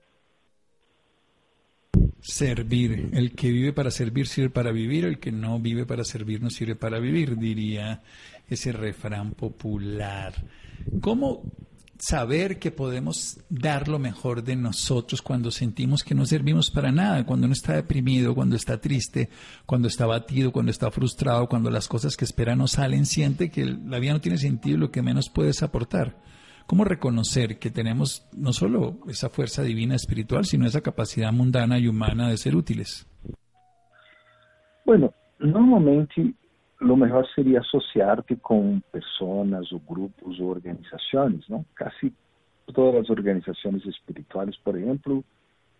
Servir. 2.26 3.10
El 3.12 3.32
que 3.32 3.50
vive 3.50 3.74
para 3.74 3.90
servir 3.90 4.26
sirve 4.26 4.48
para 4.48 4.72
vivir, 4.72 5.04
el 5.04 5.18
que 5.18 5.30
no 5.30 5.60
vive 5.60 5.84
para 5.84 6.04
servir 6.04 6.40
no 6.40 6.48
sirve 6.48 6.74
para 6.74 6.98
vivir, 6.98 7.36
diría 7.36 8.02
ese 8.48 8.72
refrán 8.72 9.32
popular. 9.32 10.32
¿Cómo 11.02 11.42
saber 11.98 12.58
que 12.58 12.70
podemos 12.70 13.40
dar 13.50 13.88
lo 13.88 13.98
mejor 13.98 14.42
de 14.42 14.56
nosotros 14.56 15.20
cuando 15.20 15.50
sentimos 15.50 16.02
que 16.02 16.14
no 16.14 16.24
servimos 16.24 16.70
para 16.70 16.90
nada, 16.90 17.26
cuando 17.26 17.44
uno 17.44 17.52
está 17.52 17.74
deprimido, 17.74 18.34
cuando 18.34 18.56
está 18.56 18.80
triste, 18.80 19.28
cuando 19.66 19.88
está 19.88 20.06
batido, 20.06 20.50
cuando 20.50 20.70
está 20.70 20.90
frustrado, 20.90 21.46
cuando 21.46 21.68
las 21.68 21.88
cosas 21.88 22.16
que 22.16 22.24
espera 22.24 22.56
no 22.56 22.68
salen, 22.68 23.04
siente 23.04 23.50
que 23.50 23.66
la 23.66 23.98
vida 23.98 24.14
no 24.14 24.22
tiene 24.22 24.38
sentido 24.38 24.78
y 24.78 24.80
lo 24.80 24.90
que 24.90 25.02
menos 25.02 25.28
puedes 25.28 25.62
aportar? 25.62 26.16
¿Cómo 26.66 26.84
reconocer 26.84 27.58
que 27.58 27.70
tenemos 27.70 28.26
no 28.36 28.52
solo 28.52 28.98
esa 29.08 29.28
fuerza 29.28 29.62
divina 29.62 29.94
espiritual, 29.94 30.44
sino 30.44 30.66
esa 30.66 30.80
capacidad 30.80 31.32
mundana 31.32 31.78
y 31.78 31.88
humana 31.88 32.28
de 32.28 32.38
ser 32.38 32.56
útiles? 32.56 33.06
Bueno, 34.86 35.12
normalmente 35.38 36.34
lo 36.80 36.96
mejor 36.96 37.26
sería 37.34 37.60
asociarte 37.60 38.36
con 38.38 38.82
personas 38.90 39.70
o 39.72 39.80
grupos 39.86 40.40
o 40.40 40.46
organizaciones, 40.46 41.48
¿no? 41.48 41.64
Casi 41.74 42.12
todas 42.72 42.94
las 42.94 43.10
organizaciones 43.10 43.84
espirituales, 43.86 44.56
por 44.62 44.78
ejemplo, 44.78 45.22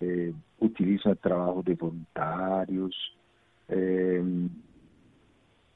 eh, 0.00 0.32
utilizan 0.60 1.12
el 1.12 1.18
trabajo 1.18 1.62
de 1.64 1.74
voluntarios. 1.74 2.94
Eh, 3.68 4.22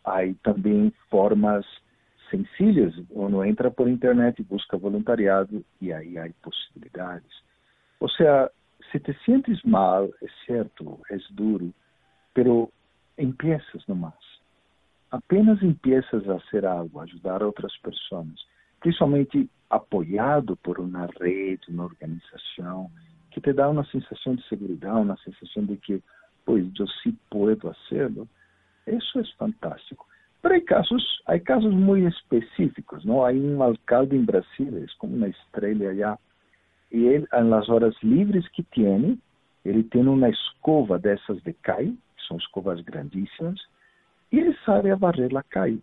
hay 0.05 0.35
también 0.35 0.93
formas 1.09 1.65
sencillas. 2.31 2.95
Uno 3.11 3.45
entra 3.45 3.71
por 3.71 3.89
internet 3.89 4.39
y 4.39 4.43
busca 4.43 4.77
voluntariado 4.77 5.49
y 5.81 5.91
ahí 5.93 6.17
hay 6.17 6.33
posibilidades. 6.43 7.31
O 7.99 8.09
sea, 8.09 8.51
si 8.93 9.01
te 9.01 9.15
sientes 9.25 9.65
mal, 9.65 10.11
es 10.21 10.31
cierto, 10.47 11.01
es 11.11 11.23
duro, 11.31 11.67
pero 12.33 12.71
empiezas 13.17 13.87
nomás. 13.89 14.15
Apenas 15.11 15.63
empiezas 15.63 16.27
a 16.29 16.35
hacer 16.35 16.67
algo, 16.67 17.01
a 17.01 17.05
ayudar 17.05 17.43
a 17.43 17.49
otras 17.49 17.73
personas, 17.83 18.39
principalmente 18.81 19.49
apoiado 19.71 20.57
por 20.57 20.79
uma 20.79 21.07
rede, 21.19 21.63
uma 21.69 21.85
organização, 21.85 22.91
que 23.31 23.41
te 23.41 23.53
dá 23.53 23.69
uma 23.69 23.85
sensação 23.87 24.35
de 24.35 24.47
segurança, 24.49 24.95
uma 24.95 25.17
sensação 25.19 25.65
de 25.65 25.77
que, 25.79 26.03
pois, 26.45 26.65
eu 26.79 26.87
sim 27.03 27.19
puedo 27.31 27.69
hacerlo, 27.69 28.29
isso 28.87 29.19
é 29.19 29.25
fantástico. 29.37 30.07
Pero 30.41 30.55
há 30.55 30.61
casos, 30.61 31.23
há 31.27 31.39
casos 31.39 31.75
muito 31.75 32.09
específicos, 32.09 33.05
não? 33.05 33.25
Há 33.25 33.31
um 33.31 33.63
alcalde 33.63 34.17
em 34.17 34.25
Brasília, 34.25 34.85
é 34.85 34.87
como 34.99 35.17
uma 35.17 35.29
estrela 35.29 35.91
allá, 35.91 36.19
e 36.93 37.05
ele, 37.05 37.27
nas 37.33 37.69
horas 37.69 37.95
livres 38.03 38.49
que 38.49 38.63
tem, 38.63 39.21
ele 39.65 39.83
tem 39.83 40.07
uma 40.07 40.29
escova 40.29 40.99
dessas 40.99 41.43
de 41.43 41.53
cai, 41.53 41.87
que 41.87 42.27
são 42.27 42.37
escovas 42.37 42.81
grandíssimas, 42.81 43.61
e 44.33 44.39
ele 44.39 44.57
sabe 44.65 44.91
a 44.91 44.97
varrer 44.97 45.37
a 45.37 45.43
cai. 45.43 45.79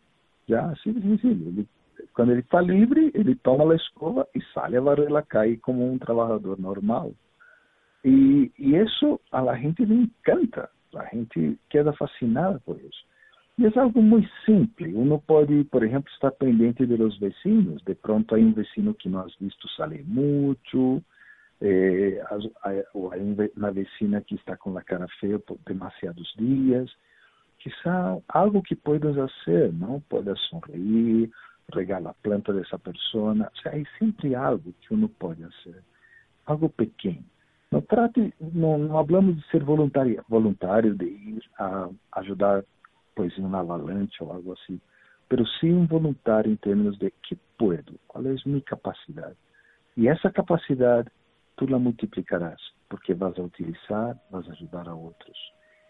Já, 0.48 0.66
assim 0.72 0.94
de 0.94 1.02
sencillo. 1.02 1.50
Ele, 1.50 1.68
quando 2.14 2.32
ele 2.32 2.42
está 2.42 2.62
livre, 2.62 3.12
ele 3.14 3.36
toma 3.36 3.72
a 3.72 3.76
escova 3.76 4.28
e 4.34 4.42
sai 4.54 4.76
a 4.76 4.82
varrer 4.82 5.14
a 5.16 5.22
cai 5.22 5.58
como 5.58 5.92
um 5.92 5.98
trabalhador 5.98 6.60
normal. 6.60 7.12
E, 8.04 8.52
e 8.58 8.76
isso 8.76 9.20
a 9.32 9.42
la 9.42 9.58
gente 9.58 9.84
le 9.84 9.96
encanta, 9.96 10.70
a 10.96 11.06
gente 11.06 11.60
queda 11.70 11.92
fascinada 11.94 12.60
por 12.64 12.80
isso. 12.80 13.04
E 13.58 13.66
é 13.66 13.80
algo 13.80 14.02
muito 14.02 14.30
simples. 14.46 14.94
Uno 14.94 15.22
pode, 15.22 15.64
por 15.66 15.82
exemplo, 15.84 16.12
estar 16.12 16.32
pendente 16.32 16.86
de 16.86 16.98
los 16.98 17.18
vecinos. 17.20 17.82
De 17.84 17.96
pronto, 17.96 18.36
há 18.36 18.38
um 18.38 18.52
vecino 18.52 18.94
que 18.94 19.08
não 19.08 19.22
has 19.22 19.34
visto 19.38 19.70
salir 19.70 20.04
muito, 20.06 21.02
eh, 21.62 22.22
ou 22.94 23.14
há 23.14 23.18
uma 23.56 23.72
vecina 23.72 24.22
que 24.22 24.36
está 24.36 24.58
com 24.58 24.78
a 24.78 24.82
cara 24.82 25.08
feia 25.22 25.40
por 25.40 25.58
demasiados 25.66 26.34
dias. 26.38 26.92
Quizá 27.60 28.18
algo 28.28 28.62
que 28.62 28.76
puedas 28.76 29.16
fazer, 29.16 29.72
não? 29.72 30.02
Puedas 30.10 30.40
sorrir, 30.50 31.32
regalar 31.74 32.12
a 32.12 32.14
planta 32.16 32.52
dessa 32.52 32.78
pessoa. 32.78 33.32
O 33.32 33.62
sea, 33.62 33.72
há 33.72 33.98
sempre 33.98 34.36
algo 34.36 34.74
que 34.82 34.94
uno 34.94 35.08
pode 35.08 35.42
fazer. 35.64 35.82
Algo 36.46 36.68
pequeno. 36.70 37.24
Não 37.72 37.82
trate, 37.82 38.34
não, 38.40 38.78
não 38.78 38.98
hablamos 38.98 39.38
de 39.38 39.48
ser 39.48 39.64
voluntário, 39.64 40.24
voluntário 40.30 40.94
de 40.94 41.06
ir 41.06 41.42
a 41.58 41.90
ajudar 42.18 42.64
pois 43.16 43.38
em 43.38 43.44
um 43.44 43.56
avalanche 43.56 44.22
ou 44.22 44.32
algo 44.32 44.54
assim, 44.54 44.80
pero 45.28 45.48
sim 45.60 45.74
um 45.74 45.88
voluntário 45.88 46.52
em 46.52 46.56
termos 46.56 46.98
de 46.98 47.12
que 47.24 47.36
puedo, 47.58 48.00
qual 48.08 48.26
é 48.26 48.32
a 48.32 48.36
minha 48.46 48.62
capacidade. 48.62 49.38
E 49.98 50.08
essa 50.08 50.30
capacidade 50.30 51.10
tu 51.56 51.66
la 51.68 51.80
multiplicarás, 51.80 52.60
porque 52.90 53.14
vas 53.14 53.38
a 53.40 53.42
utilizar, 53.42 54.20
vas 54.30 54.48
a 54.48 54.52
ajudar 54.52 54.88
a 54.90 54.94
outros. 54.94 55.38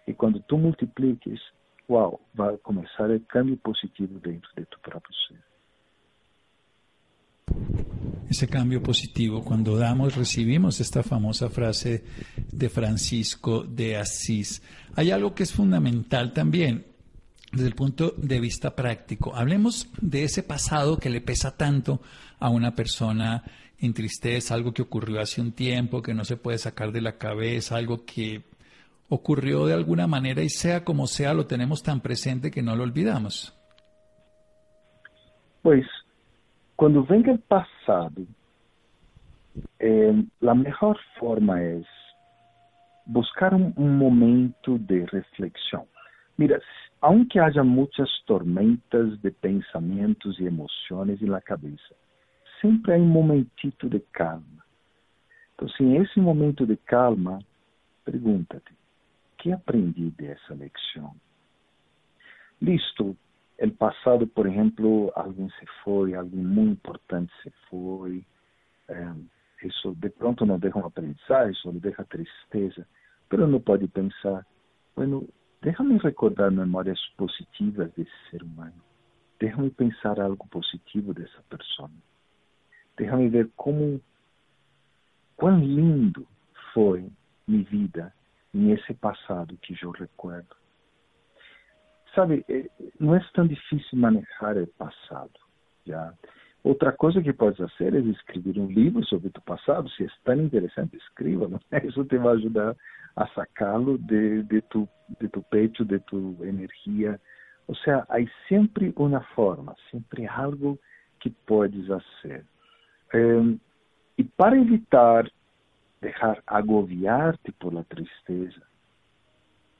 E 0.07 0.13
quando 0.13 0.39
tu 0.41 0.57
multipliques, 0.57 1.41
uau, 1.89 2.21
vai 2.33 2.55
começar 2.57 3.09
o 3.09 3.19
cambio 3.21 3.57
positivo 3.57 4.19
dentro 4.19 4.49
de 4.55 4.65
tu 4.65 4.79
próprio 4.79 5.15
ser. 5.27 5.43
ese 8.29 8.47
cambio 8.47 8.81
positivo. 8.81 9.43
Cuando 9.43 9.77
damos, 9.77 10.15
recibimos 10.15 10.81
esta 10.81 11.03
famosa 11.03 11.49
frase 11.49 12.03
de 12.51 12.69
Francisco 12.69 13.63
de 13.63 13.95
Asís. 13.95 14.61
Hay 14.95 15.11
algo 15.11 15.33
que 15.33 15.43
es 15.43 15.53
fundamental 15.53 16.33
también 16.33 16.94
desde 17.55 17.67
el 17.67 17.75
punto 17.75 18.13
de 18.17 18.41
vista 18.41 18.75
práctico. 18.75 19.33
Hablemos 19.33 19.89
de 20.01 20.25
ese 20.25 20.43
pasado 20.43 20.97
que 20.97 21.09
le 21.09 21.21
pesa 21.21 21.55
tanto 21.55 22.01
a 22.37 22.49
una 22.49 22.75
persona 22.75 23.43
en 23.79 23.93
tristeza, 23.93 24.55
algo 24.55 24.73
que 24.73 24.81
ocurrió 24.81 25.21
hace 25.21 25.39
un 25.39 25.53
tiempo, 25.53 26.01
que 26.01 26.13
no 26.13 26.25
se 26.25 26.35
puede 26.35 26.57
sacar 26.57 26.91
de 26.91 27.01
la 27.01 27.17
cabeza, 27.17 27.77
algo 27.77 28.05
que 28.05 28.43
ocurrió 29.07 29.65
de 29.65 29.73
alguna 29.73 30.05
manera 30.05 30.41
y 30.43 30.49
sea 30.49 30.83
como 30.83 31.07
sea, 31.07 31.33
lo 31.33 31.47
tenemos 31.47 31.81
tan 31.81 32.01
presente 32.01 32.51
que 32.51 32.61
no 32.61 32.75
lo 32.75 32.83
olvidamos. 32.83 33.57
Pues 35.61 35.85
cuando 36.75 37.05
venga 37.05 37.31
el 37.31 37.39
pasado, 37.39 38.21
eh, 39.79 40.25
la 40.41 40.53
mejor 40.53 40.97
forma 41.17 41.63
es 41.63 41.85
buscar 43.05 43.53
un, 43.53 43.73
un 43.77 43.97
momento 43.97 44.77
de 44.77 45.05
reflexión. 45.05 45.83
Mira, 46.37 46.59
aunque 47.05 47.39
haya 47.39 47.61
muchas 47.61 48.09
tormentas 48.25 49.21
de 49.21 49.29
pensamientos 49.29 50.39
y 50.39 50.47
emociones 50.47 51.21
en 51.21 51.29
la 51.29 51.39
cabeza, 51.39 51.93
siempre 52.59 52.95
hay 52.95 53.01
un 53.01 53.11
momentito 53.11 53.87
de 53.87 54.01
calma. 54.09 54.65
Entonces, 55.51 55.79
en 55.81 56.01
ese 56.01 56.19
momento 56.19 56.65
de 56.65 56.77
calma, 56.77 57.37
pregúntate, 58.03 58.71
¿qué 59.37 59.53
aprendí 59.53 60.11
de 60.17 60.31
esa 60.31 60.55
lección? 60.55 61.11
Listo, 62.59 63.15
el 63.59 63.73
pasado, 63.73 64.25
por 64.25 64.47
ejemplo, 64.47 65.13
alguien 65.15 65.51
se 65.59 65.67
fue, 65.83 66.15
alguien 66.15 66.47
muy 66.55 66.69
importante 66.69 67.31
se 67.43 67.51
fue, 67.69 68.23
eh, 68.87 69.13
eso 69.61 69.93
de 69.99 70.09
pronto 70.09 70.43
no 70.43 70.57
deja 70.57 70.79
un 70.79 70.85
aprendizaje, 70.85 71.53
solo 71.53 71.79
deja 71.79 72.03
tristeza, 72.05 72.83
pero 73.29 73.45
no 73.45 73.59
puede 73.59 73.87
pensar, 73.87 74.43
bueno, 74.95 75.21
Déjame 75.65 75.97
recordar 75.97 76.51
memórias 76.51 76.99
positivas 77.17 77.91
desse 77.93 78.11
ser 78.29 78.43
humano. 78.43 78.79
Déjame 79.39 79.71
pensar 79.71 80.19
algo 80.19 80.47
positivo 80.49 81.11
dessa 81.11 81.41
pessoa. 81.49 81.89
Déjame 82.95 83.29
ver 83.29 83.49
como 83.55 83.99
quão 85.35 85.59
lindo 85.59 86.27
foi 86.71 87.09
minha 87.47 87.63
vida 87.63 88.13
nesse 88.53 88.93
passado 88.93 89.57
que 89.57 89.75
eu 89.81 89.89
recuerdo. 89.89 90.55
Sabe, 92.13 92.45
eh, 92.47 92.69
não 92.99 93.15
é 93.15 93.29
tão 93.33 93.47
difícil 93.47 93.97
manejar 93.97 94.55
o 94.57 94.67
passado. 94.67 95.39
Já. 95.83 96.13
Outra 96.63 96.91
coisa 96.91 97.23
que 97.23 97.33
podes 97.33 97.57
fazer 97.57 97.95
é 97.95 97.99
escrever 98.01 98.59
um 98.59 98.67
livro 98.67 99.03
sobre 99.07 99.29
o 99.29 99.41
passado. 99.41 99.89
Se 99.89 100.03
é 100.03 100.07
tão 100.23 100.35
interessante, 100.35 100.95
escreva. 100.95 101.59
Isso 101.83 102.05
te 102.05 102.19
vai 102.19 102.35
ajudar 102.35 102.75
a 103.15 103.27
sacá-lo 103.27 103.97
de, 103.97 104.43
de, 104.43 104.61
tu, 104.61 104.87
de 105.19 105.27
tu 105.29 105.41
peito, 105.43 105.85
de 105.85 105.99
tu 105.99 106.37
energia. 106.41 107.19
Ou 107.67 107.75
seja, 107.75 108.05
há 108.09 108.17
sempre 108.47 108.93
uma 108.95 109.21
forma, 109.35 109.75
sempre 109.89 110.27
algo 110.27 110.79
que 111.19 111.29
podes 111.29 111.87
fazer. 111.87 112.45
E 114.17 114.23
para 114.23 114.57
evitar 114.57 115.29
deixar 116.01 116.41
agobiar-te 116.45 117.51
por 117.53 117.73
la 117.73 117.83
tristeza, 117.83 118.61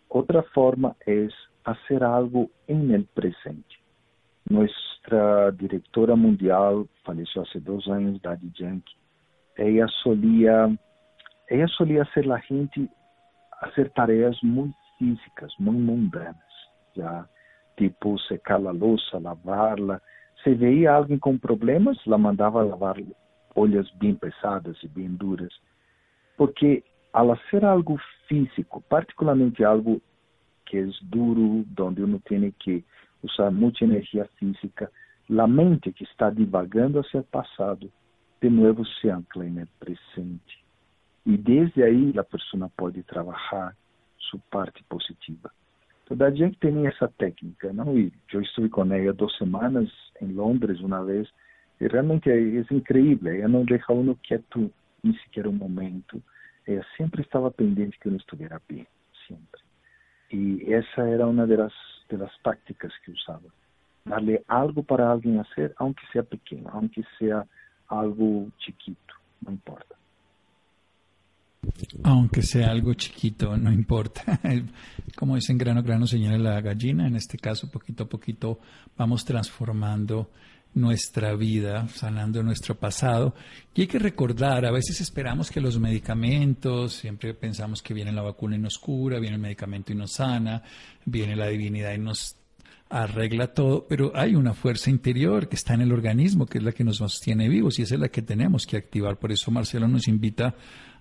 outra 0.09 0.41
forma 0.41 0.95
é 1.05 1.27
fazer 1.63 2.03
algo 2.03 2.49
em 2.67 2.93
el 2.93 3.05
presente. 3.13 3.79
Nuestra 4.49 5.51
diretora 5.51 6.15
mundial 6.15 6.87
faleceu 7.03 7.43
há 7.43 7.59
dois 7.59 7.87
anos, 7.87 8.21
Daddy 8.21 8.51
Yankee. 8.55 8.95
Ela 9.57 9.87
solia, 9.87 10.77
ela 11.49 11.67
solia 11.69 12.05
ser 12.13 12.31
a 12.31 12.37
gente 12.37 12.89
fazer 13.59 13.89
tarefas 13.91 14.39
muito 14.41 14.75
físicas, 14.97 15.53
muito 15.59 15.79
mundanas, 15.79 16.35
tipo 17.77 18.17
secar 18.19 18.65
a 18.65 18.71
louça, 18.71 19.19
lavá-la. 19.19 20.01
Se 20.43 20.53
veia 20.53 20.93
alguém 20.93 21.17
com 21.17 21.37
problemas, 21.37 21.97
ela 22.05 22.17
mandava 22.17 22.63
lavar 22.63 22.97
olhas 23.55 23.89
bem 23.95 24.15
pesadas 24.15 24.77
e 24.83 24.87
bem 24.87 25.09
duras, 25.09 25.53
porque 26.37 26.83
ao 27.13 27.35
ser 27.49 27.63
algo 27.63 27.97
físico, 28.27 28.81
particularmente 28.89 29.63
algo 29.63 30.01
que 30.65 30.77
é 30.77 30.85
duro, 31.03 31.65
onde 31.79 32.01
uno 32.01 32.19
tem 32.19 32.51
que 32.59 32.83
usar 33.23 33.51
muita 33.51 33.85
energia 33.85 34.27
física, 34.37 34.91
a 35.29 35.47
mente 35.47 35.91
que 35.91 36.03
está 36.03 36.29
divagando 36.29 36.99
hacia 36.99 37.21
o 37.21 37.23
passado, 37.23 37.91
de 38.41 38.49
novo 38.49 38.85
se 38.85 39.09
ancla 39.09 39.45
no 39.45 39.65
presente. 39.79 40.64
E 41.25 41.37
desde 41.37 41.83
aí 41.83 42.13
a 42.17 42.23
pessoa 42.23 42.69
pode 42.77 43.01
trabalhar 43.03 43.75
sua 44.19 44.39
parte 44.51 44.83
positiva. 44.83 45.51
Toda 46.05 46.27
a 46.27 46.31
gente 46.31 46.57
tem 46.59 46.85
essa 46.85 47.07
técnica, 47.07 47.73
não? 47.73 47.97
E 47.97 48.13
eu 48.31 48.41
estive 48.41 48.69
com 48.69 48.93
ela 48.93 49.13
duas 49.13 49.35
semanas 49.37 49.91
em 50.21 50.27
Londres 50.33 50.79
uma 50.79 51.03
vez 51.03 51.27
e 51.81 51.87
realmente 51.87 52.29
é, 52.29 52.37
é 52.37 52.65
incrível. 52.71 53.33
Ela 53.33 53.47
não 53.47 53.65
deixa 53.65 53.91
uno 53.91 54.15
quieto 54.17 54.71
nem 55.03 55.17
sequer 55.19 55.47
um 55.47 55.51
momento. 55.51 56.21
Ela 56.67 56.85
sempre 56.95 57.21
estava 57.21 57.49
pendente 57.49 57.97
que 57.99 58.07
eu 58.07 58.11
não 58.11 58.19
estivesse 58.19 58.61
bem, 58.69 58.87
sempre. 59.27 59.61
E 60.31 60.73
essa 60.73 61.01
era 61.01 61.25
uma 61.25 61.47
das 61.47 61.73
de 62.09 62.17
las 62.17 62.31
tácticas 62.43 62.93
que 62.99 63.11
usaba. 63.11 63.49
Darle 64.05 64.43
algo 64.47 64.83
para 64.83 65.09
alguien 65.09 65.39
hacer, 65.39 65.73
aunque 65.77 66.05
sea 66.11 66.23
pequeño, 66.23 66.69
aunque 66.71 67.03
sea 67.17 67.47
algo 67.87 68.51
chiquito, 68.59 69.15
no 69.41 69.51
importa. 69.51 69.95
Aunque 72.03 72.41
sea 72.41 72.71
algo 72.71 72.93
chiquito, 72.93 73.57
no 73.57 73.71
importa. 73.71 74.39
Como 75.15 75.35
dicen, 75.35 75.57
grano 75.57 75.83
grano 75.83 76.07
señala 76.07 76.37
la 76.37 76.61
gallina. 76.61 77.07
En 77.07 77.15
este 77.15 77.37
caso, 77.37 77.69
poquito 77.69 78.03
a 78.03 78.09
poquito 78.09 78.59
vamos 78.97 79.25
transformando 79.25 80.29
nuestra 80.75 81.33
vida, 81.35 81.87
sanando 81.87 82.43
nuestro 82.43 82.75
pasado. 82.75 83.33
Y 83.73 83.81
hay 83.81 83.87
que 83.87 83.99
recordar, 83.99 84.65
a 84.65 84.71
veces 84.71 85.01
esperamos 85.01 85.49
que 85.49 85.61
los 85.61 85.79
medicamentos, 85.79 86.93
siempre 86.93 87.33
pensamos 87.33 87.81
que 87.81 87.93
viene 87.93 88.11
la 88.11 88.21
vacuna 88.21 88.55
y 88.55 88.59
nos 88.59 88.77
cura, 88.77 89.19
viene 89.19 89.35
el 89.35 89.41
medicamento 89.41 89.93
y 89.93 89.95
nos 89.95 90.13
sana, 90.13 90.61
viene 91.05 91.35
la 91.35 91.47
divinidad 91.47 91.93
y 91.93 91.99
nos 91.99 92.37
arregla 92.89 93.47
todo, 93.47 93.87
pero 93.87 94.11
hay 94.15 94.35
una 94.35 94.53
fuerza 94.53 94.89
interior 94.89 95.49
que 95.49 95.55
está 95.55 95.73
en 95.73 95.81
el 95.81 95.91
organismo, 95.91 96.45
que 96.45 96.59
es 96.59 96.63
la 96.63 96.71
que 96.71 96.83
nos 96.83 96.97
sostiene 96.97 97.49
vivos 97.49 97.79
y 97.79 97.81
esa 97.81 97.95
es 97.95 98.01
la 98.01 98.09
que 98.09 98.21
tenemos 98.21 98.65
que 98.67 98.77
activar. 98.77 99.17
Por 99.17 99.31
eso 99.31 99.51
Marcelo 99.51 99.87
nos 99.87 100.07
invita 100.07 100.55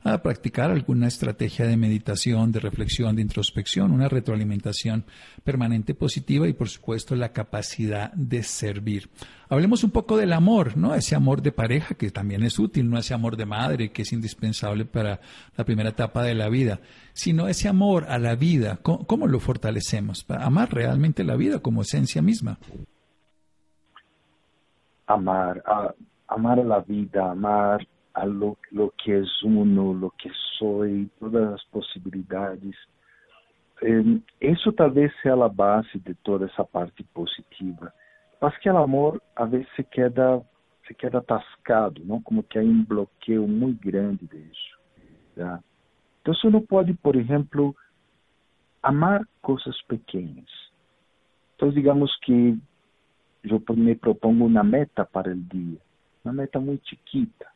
a 0.05 0.19
practicar 0.19 0.71
alguna 0.71 1.09
estrategia 1.09 1.67
de 1.67 1.79
meditación, 1.79 2.53
de 2.53 2.61
reflexión, 2.61 3.17
de 3.17 3.23
introspección, 3.23 3.91
una 3.91 4.09
retroalimentación 4.09 5.05
permanente 5.43 5.95
positiva 5.95 6.47
y 6.47 6.53
por 6.53 6.69
supuesto 6.69 7.17
la 7.17 7.33
capacidad 7.33 8.13
de 8.13 8.43
servir. 8.43 9.09
Hablemos 9.49 9.83
un 9.83 9.91
poco 9.91 10.19
del 10.19 10.35
amor, 10.35 10.77
¿no? 10.77 10.95
Ese 10.95 11.15
amor 11.15 11.41
de 11.41 11.53
pareja 11.53 11.95
que 11.95 12.11
también 12.11 12.43
es 12.43 12.59
útil, 12.59 12.91
no 12.91 12.99
ese 12.99 13.15
amor 13.15 13.39
de 13.39 13.47
madre 13.47 13.93
que 13.93 14.03
es 14.03 14.13
indispensable 14.13 14.85
para 14.85 15.21
la 15.57 15.65
primera 15.65 15.89
etapa 15.89 16.23
de 16.23 16.35
la 16.35 16.51
vida, 16.51 16.81
sino 17.15 17.49
ese 17.49 17.69
amor 17.69 18.05
a 18.09 18.19
la 18.19 18.35
vida, 18.35 18.81
¿cómo, 18.83 19.27
lo 19.27 19.41
fortalecemos? 19.41 20.23
Para 20.23 20.45
amar 20.45 20.75
realmente 20.75 21.25
la 21.25 21.37
vida 21.37 21.61
como 21.61 21.81
esencia 21.81 22.21
misma. 22.21 22.59
Amar, 25.07 25.63
amar 26.29 26.61
a 26.61 26.65
la 26.65 26.81
vida, 26.81 27.31
amar 27.31 27.87
a 28.15 28.27
lo, 28.27 28.57
lo 28.71 28.93
que 29.03 29.19
es 29.19 29.43
uno, 29.43 29.93
lo 29.93 30.11
que 30.11 30.31
soy, 30.59 31.11
todas 31.19 31.51
las 31.51 31.65
posibilidades. 31.67 32.77
Eh, 33.83 34.21
eso 34.41 34.73
tal 34.73 34.93
vez 34.93 35.13
sea 35.23 35.35
la 35.35 35.49
base 35.49 35.99
de 35.99 36.15
toda 36.15 36.47
esa 36.47 36.65
parte 36.65 37.05
positiva. 37.13 37.93
Mas 38.41 38.55
que 38.61 38.69
el 38.69 38.77
amor 38.77 39.21
a 39.35 39.45
veces 39.45 39.69
se 39.77 39.85
queda, 39.85 40.41
se 40.87 40.95
queda 40.95 41.19
atascado, 41.19 41.95
¿no? 42.05 42.23
como 42.23 42.47
que 42.47 42.61
hay 42.61 42.67
un 42.67 42.87
bloqueo 42.87 43.47
muy 43.47 43.77
grande 43.83 44.27
de 44.31 44.43
eso. 44.43 44.79
¿ya? 45.37 45.61
Entonces 46.19 46.45
uno 46.45 46.61
puede, 46.61 46.95
por 46.95 47.17
ejemplo, 47.17 47.75
amar 48.81 49.27
cosas 49.41 49.77
pequeñas. 49.89 50.49
Entonces 51.53 51.77
digamos 51.77 52.17
que 52.25 52.55
yo 53.43 53.61
me 53.75 53.97
propongo 53.97 54.45
una 54.45 54.63
meta 54.63 55.05
para 55.05 55.33
el 55.33 55.49
día, 55.49 55.81
una 56.23 56.33
meta 56.33 56.61
muy 56.61 56.79
chiquita 56.79 57.54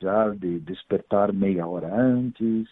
já 0.00 0.30
de 0.30 0.60
despertar 0.60 1.32
meia 1.32 1.66
hora 1.66 1.94
antes, 1.94 2.68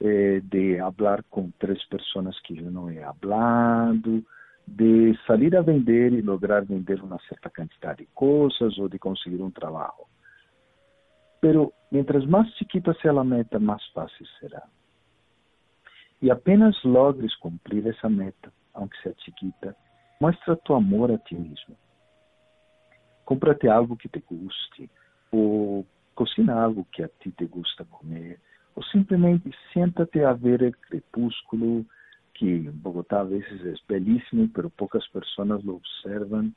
eh, 0.00 0.40
de 0.40 0.78
falar 0.96 1.22
com 1.30 1.50
três 1.52 1.82
pessoas 1.86 2.38
que 2.40 2.58
eu 2.58 2.70
não 2.70 2.90
he 2.90 3.02
hablado, 3.02 4.24
de 4.66 5.16
sair 5.26 5.54
a 5.56 5.62
vender 5.62 6.12
e 6.12 6.20
lograr 6.20 6.64
vender 6.64 7.00
uma 7.02 7.18
certa 7.28 7.48
quantidade 7.48 7.98
de 7.98 8.06
coisas 8.12 8.76
ou 8.78 8.88
de 8.88 8.98
conseguir 8.98 9.40
um 9.40 9.50
trabalho. 9.50 10.06
Pero 11.40 11.72
mientras 11.90 12.26
mais 12.26 12.48
chiquita 12.56 12.92
seja 12.94 13.20
a 13.20 13.24
meta, 13.24 13.60
mais 13.60 13.84
fácil 13.88 14.26
será. 14.40 14.62
E 16.20 16.30
apenas 16.30 16.82
logres 16.82 17.34
cumprir 17.36 17.86
essa 17.86 18.08
meta, 18.08 18.52
aunque 18.74 19.00
seja 19.02 19.14
chiquita, 19.20 19.76
mostra 20.20 20.56
tu 20.56 20.74
amor 20.74 21.12
a 21.12 21.18
ti 21.18 21.36
mesmo. 21.36 21.76
Cómprate 23.24 23.68
algo 23.68 23.96
que 23.96 24.08
te 24.08 24.20
guste, 24.20 24.90
ou 25.30 25.86
cocina 26.16 26.54
algo 26.54 26.84
que 26.90 27.04
a 27.04 27.08
ti 27.20 27.30
te 27.30 27.44
gusta 27.44 27.84
comer, 27.84 28.40
ou 28.74 28.82
simplesmente 28.82 29.48
senta-te 29.72 30.24
a 30.24 30.32
ver 30.32 30.62
o 30.62 30.72
crepúsculo, 30.88 31.86
que 32.34 32.46
em 32.46 32.70
Bogotá 32.70 33.20
a 33.20 33.24
vezes 33.24 33.64
é 33.64 33.74
belíssimo, 33.88 34.48
pero 34.48 34.68
poucas 34.70 35.06
pessoas 35.08 35.62
lo 35.62 35.76
observam. 35.76 36.52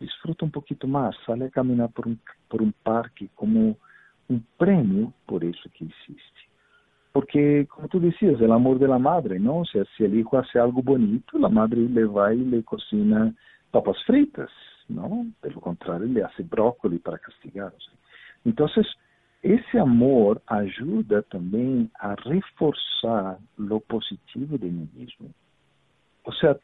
Disfruta 0.00 0.44
um 0.44 0.50
pouquinho 0.50 0.86
mais, 0.92 1.16
sale 1.24 1.44
a 1.44 1.50
caminhar 1.50 1.88
por 1.88 2.06
um, 2.06 2.16
por 2.48 2.60
um 2.62 2.70
parque 2.84 3.30
como 3.34 3.76
um 4.30 4.40
prêmio 4.58 5.12
por 5.26 5.42
isso 5.42 5.68
que 5.70 5.84
existe. 5.84 6.48
Porque, 7.12 7.66
como 7.66 7.88
tu 7.88 7.98
dizias, 7.98 8.40
é 8.40 8.46
o 8.46 8.52
amor 8.52 8.78
da 8.78 8.98
madre, 8.98 9.40
não? 9.40 9.64
Seja, 9.64 9.88
se 9.96 10.04
ele 10.04 10.22
faz 10.24 10.54
algo 10.54 10.82
bonito, 10.82 11.44
a 11.44 11.48
madre 11.48 11.80
le 11.86 12.04
vai 12.06 12.36
e 12.36 12.44
le 12.44 12.62
cocina 12.62 13.34
papas 13.72 14.00
fritas, 14.02 14.50
não? 14.88 15.32
Pelo 15.40 15.60
contrário, 15.60 16.04
ele 16.04 16.22
hace 16.22 16.44
brócolis 16.44 17.00
para 17.00 17.18
castigar. 17.18 17.72
Então, 18.44 18.66
esse 19.42 19.78
amor 19.78 20.42
ajuda 20.46 21.22
também 21.24 21.90
a 21.98 22.14
reforçar 22.28 23.38
o 23.58 23.80
positivo 23.80 24.58
de 24.58 24.66
mim 24.66 24.88
mesmo. 24.94 25.32
Ou 26.24 26.32
seja, 26.32 26.58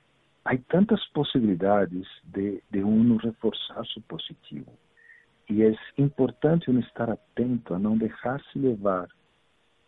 há 0.44 0.56
tantas 0.68 1.04
possibilidades 1.08 2.06
de, 2.24 2.62
de 2.70 2.82
uno 2.82 3.16
reforçar 3.16 3.84
seu 3.86 4.02
positivo. 4.02 4.72
E 5.48 5.62
é 5.62 5.74
importante 5.98 6.70
uno 6.70 6.80
estar 6.80 7.10
atento 7.10 7.74
a 7.74 7.78
não 7.78 7.96
deixar-se 7.96 8.58
levar 8.58 9.08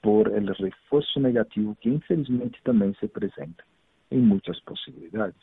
por 0.02 0.28
el 0.28 0.46
reforço 0.52 1.18
negativo 1.18 1.76
que 1.80 1.88
infelizmente 1.88 2.60
também 2.62 2.94
se 2.94 3.06
apresenta 3.06 3.64
em 4.10 4.20
muitas 4.20 4.60
possibilidades. 4.60 5.40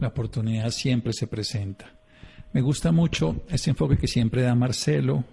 A 0.00 0.08
oportunidade 0.08 0.74
sempre 0.74 1.12
se 1.12 1.24
apresenta. 1.24 1.99
Me 2.52 2.60
gusta 2.60 2.90
mucho 2.90 3.42
ese 3.48 3.70
enfoque 3.70 3.96
que 3.96 4.08
siempre 4.08 4.42
da 4.42 4.54
Marcelo, 4.54 5.24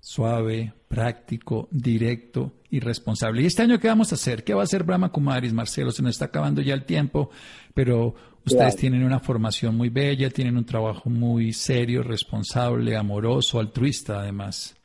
suave, 0.00 0.72
práctico, 0.86 1.68
directo 1.70 2.52
y 2.70 2.80
responsable. 2.80 3.42
¿Y 3.42 3.46
este 3.46 3.62
año 3.62 3.78
qué 3.78 3.88
vamos 3.88 4.12
a 4.12 4.14
hacer? 4.14 4.44
¿Qué 4.44 4.54
va 4.54 4.60
a 4.60 4.64
hacer 4.64 4.84
Brahma 4.84 5.10
Kumaris, 5.10 5.52
Marcelo? 5.52 5.90
Se 5.90 6.02
nos 6.02 6.12
está 6.12 6.26
acabando 6.26 6.62
ya 6.62 6.74
el 6.74 6.84
tiempo, 6.84 7.30
pero 7.74 8.14
ustedes 8.46 8.76
tienen 8.76 9.02
una 9.04 9.18
formación 9.18 9.76
muy 9.76 9.88
bella, 9.88 10.30
tienen 10.30 10.56
un 10.56 10.64
trabajo 10.64 11.10
muy 11.10 11.52
serio, 11.52 12.02
responsable, 12.02 12.96
amoroso, 12.96 13.58
altruista 13.58 14.20
además. 14.20 14.76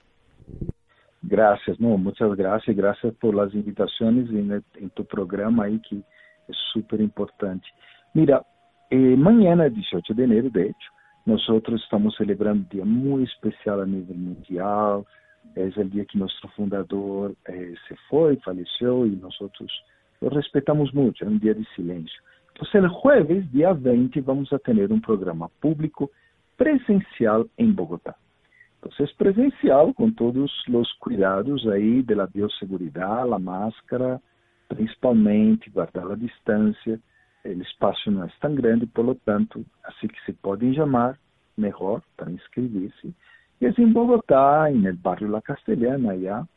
Gracias, 1.22 1.80
no, 1.80 1.98
muchas 1.98 2.36
gracias, 2.36 2.76
gracias 2.76 3.14
por 3.16 3.34
las 3.34 3.54
invitaciones 3.54 4.30
en, 4.30 4.52
en 4.76 4.90
tu 4.90 5.06
programa 5.06 5.66
ahí 5.66 5.80
que 5.88 5.98
es 5.98 6.58
súper 6.74 7.00
importante. 7.00 7.66
Mira, 8.14 8.46
eh, 8.90 9.16
mañana, 9.18 9.70
18 9.70 10.14
de 10.14 10.24
enero, 10.24 10.50
de 10.50 10.64
hecho, 10.64 10.94
Nosotros 11.26 11.82
estamos 11.82 12.16
celebrando 12.18 12.62
um 12.62 12.68
dia 12.70 12.86
muito 12.86 13.32
especial 13.32 13.82
a 13.82 13.86
nível 13.86 14.16
mundial. 14.16 15.06
É 15.56 15.64
o 15.64 15.86
dia 15.86 16.06
que 16.06 16.18
nosso 16.18 16.48
fundador 16.50 17.34
eh, 17.48 17.74
se 17.88 17.96
foi, 18.10 18.36
faleceu, 18.38 19.06
e 19.06 19.12
nós 19.16 19.40
o 19.40 19.50
respeitamos 20.30 20.92
muito. 20.92 21.24
É 21.24 21.28
um 21.28 21.38
dia 21.38 21.54
de 21.54 21.66
silêncio. 21.76 22.22
Então, 22.52 22.68
o 22.82 23.02
jueves, 23.02 23.50
dia 23.52 23.74
20, 23.74 24.20
vamos 24.22 24.52
a 24.54 24.60
ter 24.60 24.92
um 24.92 25.00
programa 25.00 25.50
público 25.62 26.10
presencial 26.58 27.46
em 27.58 27.72
Bogotá. 27.72 28.16
Então, 28.80 28.92
é 29.00 29.08
presencial 29.18 29.94
com 29.94 30.12
todos 30.12 30.52
os 30.68 30.94
cuidados 30.94 31.68
aí 31.68 32.04
da 32.04 32.28
biosseguridade, 32.28 33.34
a 33.34 33.40
máscara, 33.40 34.22
principalmente 34.68 35.70
guardar 35.70 36.12
a 36.12 36.16
distância 36.16 37.00
o 37.46 37.62
espaço 37.62 38.10
não 38.10 38.24
é 38.24 38.32
tão 38.40 38.56
grande, 38.56 38.86
por 38.86 39.04
lo 39.06 39.16
tanto, 39.16 39.66
assim 39.84 40.08
que 40.08 40.24
se 40.26 40.32
podem 40.34 40.74
chamar, 40.74 41.20
melhor 41.58 42.02
para 42.16 42.32
inscrever-se. 42.32 43.14
E 43.60 43.68
assim, 43.68 43.84
em 43.84 43.92
Bogotá, 43.92 44.70
no 44.72 44.96
bairro 44.96 45.30
La 45.30 45.42
Castellana, 45.42 46.12
allá, 46.12 46.48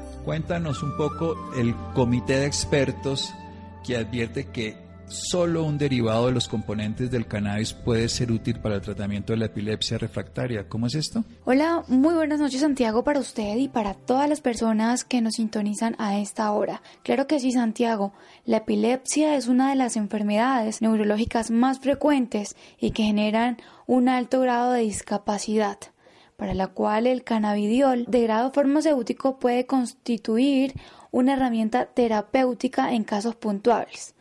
cuéntanos 0.23 0.83
un 0.83 0.95
poco 0.97 1.35
el 1.55 1.75
comité 1.93 2.39
de 2.39 2.45
expertos 2.45 3.33
que 3.83 3.97
advierte 3.97 4.47
que 4.47 4.75
solo 5.11 5.63
un 5.63 5.77
derivado 5.77 6.27
de 6.27 6.31
los 6.31 6.47
componentes 6.47 7.11
del 7.11 7.27
cannabis 7.27 7.73
puede 7.73 8.07
ser 8.07 8.31
útil 8.31 8.59
para 8.59 8.75
el 8.75 8.81
tratamiento 8.81 9.33
de 9.33 9.37
la 9.37 9.45
epilepsia 9.45 9.97
refractaria. 9.97 10.69
¿Cómo 10.69 10.87
es 10.87 10.95
esto? 10.95 11.23
Hola, 11.43 11.83
muy 11.87 12.13
buenas 12.13 12.39
noches 12.39 12.61
Santiago 12.61 13.03
para 13.03 13.19
usted 13.19 13.57
y 13.57 13.67
para 13.67 13.93
todas 13.93 14.29
las 14.29 14.41
personas 14.41 15.03
que 15.03 15.21
nos 15.21 15.33
sintonizan 15.35 15.95
a 15.99 16.17
esta 16.17 16.51
hora. 16.51 16.81
Claro 17.03 17.27
que 17.27 17.39
sí, 17.39 17.51
Santiago. 17.51 18.13
La 18.45 18.57
epilepsia 18.57 19.35
es 19.35 19.47
una 19.47 19.69
de 19.69 19.75
las 19.75 19.97
enfermedades 19.97 20.81
neurológicas 20.81 21.51
más 21.51 21.79
frecuentes 21.79 22.55
y 22.79 22.91
que 22.91 23.03
generan 23.03 23.57
un 23.87 24.07
alto 24.07 24.39
grado 24.39 24.71
de 24.71 24.81
discapacidad 24.81 25.77
para 26.41 26.55
la 26.55 26.65
cual 26.65 27.05
el 27.05 27.23
cannabidiol 27.23 28.05
de 28.07 28.23
grado 28.23 28.49
farmacéutico 28.49 29.37
puede 29.37 29.67
constituir 29.67 30.73
una 31.11 31.33
herramienta 31.33 31.85
terapéutica 31.85 32.93
en 32.93 33.03
casos 33.03 33.35
puntuales. 33.35 34.15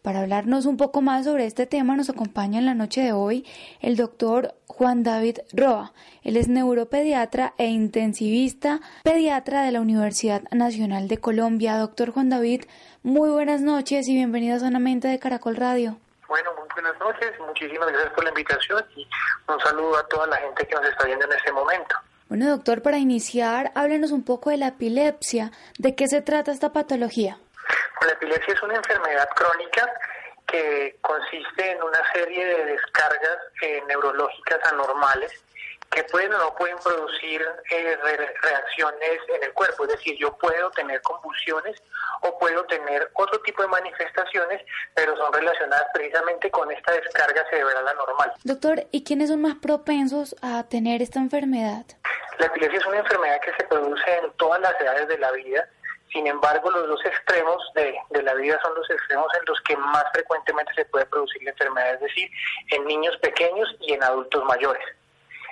Para 0.00 0.20
hablarnos 0.20 0.66
un 0.66 0.76
poco 0.76 1.02
más 1.02 1.24
sobre 1.24 1.46
este 1.46 1.66
tema 1.66 1.96
nos 1.96 2.10
acompaña 2.10 2.60
en 2.60 2.66
la 2.66 2.76
noche 2.76 3.00
de 3.00 3.10
hoy 3.10 3.44
el 3.80 3.96
doctor 3.96 4.54
Juan 4.68 5.02
David 5.02 5.38
Roa. 5.52 5.92
Él 6.22 6.36
es 6.36 6.46
neuropediatra 6.46 7.54
e 7.58 7.66
intensivista 7.66 8.80
pediatra 9.02 9.64
de 9.64 9.72
la 9.72 9.80
Universidad 9.80 10.44
Nacional 10.52 11.08
de 11.08 11.18
Colombia. 11.18 11.76
Doctor 11.76 12.12
Juan 12.12 12.28
David, 12.28 12.66
muy 13.02 13.30
buenas 13.30 13.62
noches 13.62 14.06
y 14.06 14.14
bienvenido 14.14 14.54
a 14.54 14.60
Sanamente 14.60 15.08
de 15.08 15.18
Caracol 15.18 15.56
Radio. 15.56 15.98
Bueno, 16.28 16.52
muy 16.54 16.68
buenas 16.74 16.98
noches, 16.98 17.38
muchísimas 17.38 17.88
gracias 17.88 18.12
por 18.14 18.24
la 18.24 18.30
invitación 18.30 18.84
y 18.96 19.06
un 19.46 19.60
saludo 19.60 19.98
a 19.98 20.06
toda 20.08 20.26
la 20.26 20.36
gente 20.36 20.66
que 20.66 20.74
nos 20.74 20.86
está 20.86 21.04
viendo 21.04 21.24
en 21.26 21.32
este 21.32 21.52
momento. 21.52 21.96
Bueno, 22.28 22.48
doctor, 22.48 22.82
para 22.82 22.98
iniciar, 22.98 23.70
háblenos 23.74 24.10
un 24.10 24.24
poco 24.24 24.50
de 24.50 24.56
la 24.56 24.68
epilepsia. 24.68 25.52
¿De 25.78 25.94
qué 25.94 26.08
se 26.08 26.22
trata 26.22 26.52
esta 26.52 26.72
patología? 26.72 27.38
La 28.04 28.12
epilepsia 28.12 28.54
es 28.54 28.62
una 28.62 28.76
enfermedad 28.76 29.28
crónica 29.36 29.92
que 30.46 30.98
consiste 31.02 31.72
en 31.72 31.82
una 31.82 32.00
serie 32.12 32.44
de 32.44 32.64
descargas 32.64 33.38
eh, 33.62 33.82
neurológicas 33.86 34.58
anormales 34.72 35.43
que 35.94 36.04
pueden 36.04 36.34
o 36.34 36.38
no 36.38 36.54
pueden 36.56 36.76
producir 36.78 37.40
eh, 37.70 37.96
reacciones 38.42 39.20
en 39.34 39.44
el 39.44 39.52
cuerpo. 39.52 39.84
Es 39.84 39.90
decir, 39.90 40.16
yo 40.18 40.36
puedo 40.36 40.70
tener 40.72 41.00
convulsiones 41.02 41.80
o 42.22 42.38
puedo 42.38 42.64
tener 42.64 43.10
otro 43.14 43.40
tipo 43.40 43.62
de 43.62 43.68
manifestaciones, 43.68 44.62
pero 44.94 45.16
son 45.16 45.32
relacionadas 45.32 45.86
precisamente 45.94 46.50
con 46.50 46.70
esta 46.70 46.92
descarga 46.92 47.44
cerebral 47.48 47.86
anormal. 47.86 48.32
Doctor, 48.42 48.86
¿y 48.90 49.04
quiénes 49.04 49.30
son 49.30 49.42
más 49.42 49.54
propensos 49.56 50.34
a 50.42 50.64
tener 50.64 51.00
esta 51.00 51.20
enfermedad? 51.20 51.84
La 52.38 52.46
epilepsia 52.46 52.80
es 52.80 52.86
una 52.86 52.98
enfermedad 52.98 53.40
que 53.40 53.54
se 53.54 53.64
produce 53.64 54.18
en 54.18 54.32
todas 54.32 54.60
las 54.60 54.78
edades 54.80 55.06
de 55.08 55.18
la 55.18 55.30
vida 55.32 55.68
sin 56.14 56.28
embargo, 56.28 56.70
los 56.70 56.86
dos 56.86 57.04
extremos 57.04 57.60
de, 57.74 58.22
la 58.22 58.34
vida 58.34 58.56
son 58.62 58.72
los 58.76 58.88
extremos 58.88 59.26
en 59.36 59.44
los 59.46 59.60
que 59.62 59.76
más 59.76 60.04
frecuentemente 60.12 60.72
se 60.74 60.84
puede 60.84 61.06
producir 61.06 61.42
la 61.42 61.50
enfermedad, 61.50 61.94
es 61.94 62.00
decir, 62.02 62.30
en 62.70 62.84
niños 62.84 63.16
pequeños 63.16 63.68
y 63.80 63.94
en 63.94 64.02
adultos 64.04 64.44
mayores. 64.44 64.84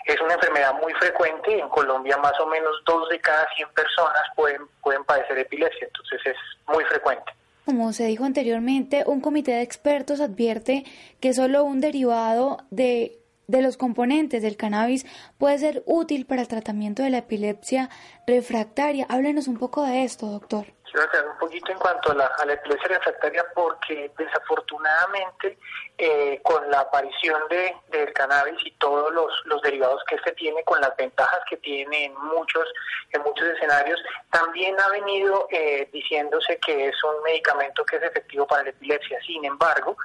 Es 0.06 0.20
una 0.20 0.34
enfermedad 0.34 0.74
muy 0.80 0.92
frecuente, 0.94 1.58
en 1.58 1.68
Colombia 1.68 2.16
más 2.18 2.38
o 2.40 2.46
menos 2.46 2.72
dos 2.86 3.08
de 3.08 3.20
cada 3.20 3.46
100 3.56 3.68
personas 3.70 4.22
pueden, 4.34 4.62
pueden 4.82 5.04
padecer 5.04 5.38
epilepsia, 5.38 5.86
entonces 5.86 6.20
es 6.26 6.36
muy 6.66 6.84
frecuente. 6.84 7.32
Como 7.64 7.92
se 7.92 8.06
dijo 8.06 8.24
anteriormente, 8.24 9.04
un 9.06 9.20
comité 9.20 9.52
de 9.52 9.62
expertos 9.62 10.20
advierte 10.20 10.84
que 11.20 11.32
solo 11.32 11.62
un 11.64 11.80
derivado 11.80 12.58
de 12.70 13.22
de 13.52 13.60
los 13.62 13.76
componentes 13.76 14.42
del 14.42 14.56
cannabis 14.56 15.04
puede 15.36 15.58
ser 15.58 15.82
útil 15.84 16.24
para 16.26 16.42
el 16.42 16.48
tratamiento 16.48 17.02
de 17.02 17.10
la 17.10 17.18
epilepsia 17.18 17.90
refractaria. 18.26 19.06
Háblenos 19.08 19.46
un 19.46 19.58
poco 19.58 19.84
de 19.84 20.04
esto, 20.04 20.26
doctor. 20.26 20.66
Hacer 20.94 21.26
un 21.26 21.38
poquito 21.38 21.72
en 21.72 21.78
cuanto 21.78 22.12
a 22.12 22.14
la, 22.14 22.52
epilepsia 22.52 22.88
refractaria 22.88 23.46
porque 23.55 24.11
desafortunadamente 24.18 25.57
eh, 25.96 26.38
con 26.42 26.70
la 26.70 26.81
aparición 26.81 27.40
de, 27.48 27.74
del 27.88 28.12
cannabis 28.12 28.59
y 28.66 28.72
todos 28.72 29.11
los, 29.11 29.33
los 29.46 29.62
derivados 29.62 30.02
que 30.07 30.16
este 30.16 30.33
tiene, 30.33 30.62
con 30.64 30.83
las 30.83 30.94
ventajas 30.96 31.40
que 31.48 31.57
tiene 31.57 32.05
en 32.05 32.14
muchos, 32.14 32.68
en 33.11 33.22
muchos 33.22 33.46
escenarios, 33.46 33.98
también 34.31 34.78
ha 34.78 34.88
venido 34.90 35.48
eh, 35.50 35.88
diciéndose 35.92 36.59
que 36.59 36.88
es 36.88 37.05
un 37.05 37.22
medicamento 37.22 37.87
que 37.87 37.96
es 37.96 38.02
efectivo 38.02 38.46
para 38.46 38.64
la 38.64 38.70
epilepsia. 38.70 39.18
Sin 39.26 39.46
embargo, 39.46 39.96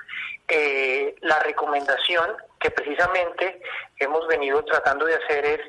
eh, 0.48 1.16
la 1.22 1.40
recomendación 1.40 2.38
que 2.62 2.72
precisamente 2.72 3.62
hemos 4.00 4.26
venido 4.28 4.64
tratando 4.64 5.06
de 5.06 5.16
hacer 5.16 5.46
es 5.46 5.62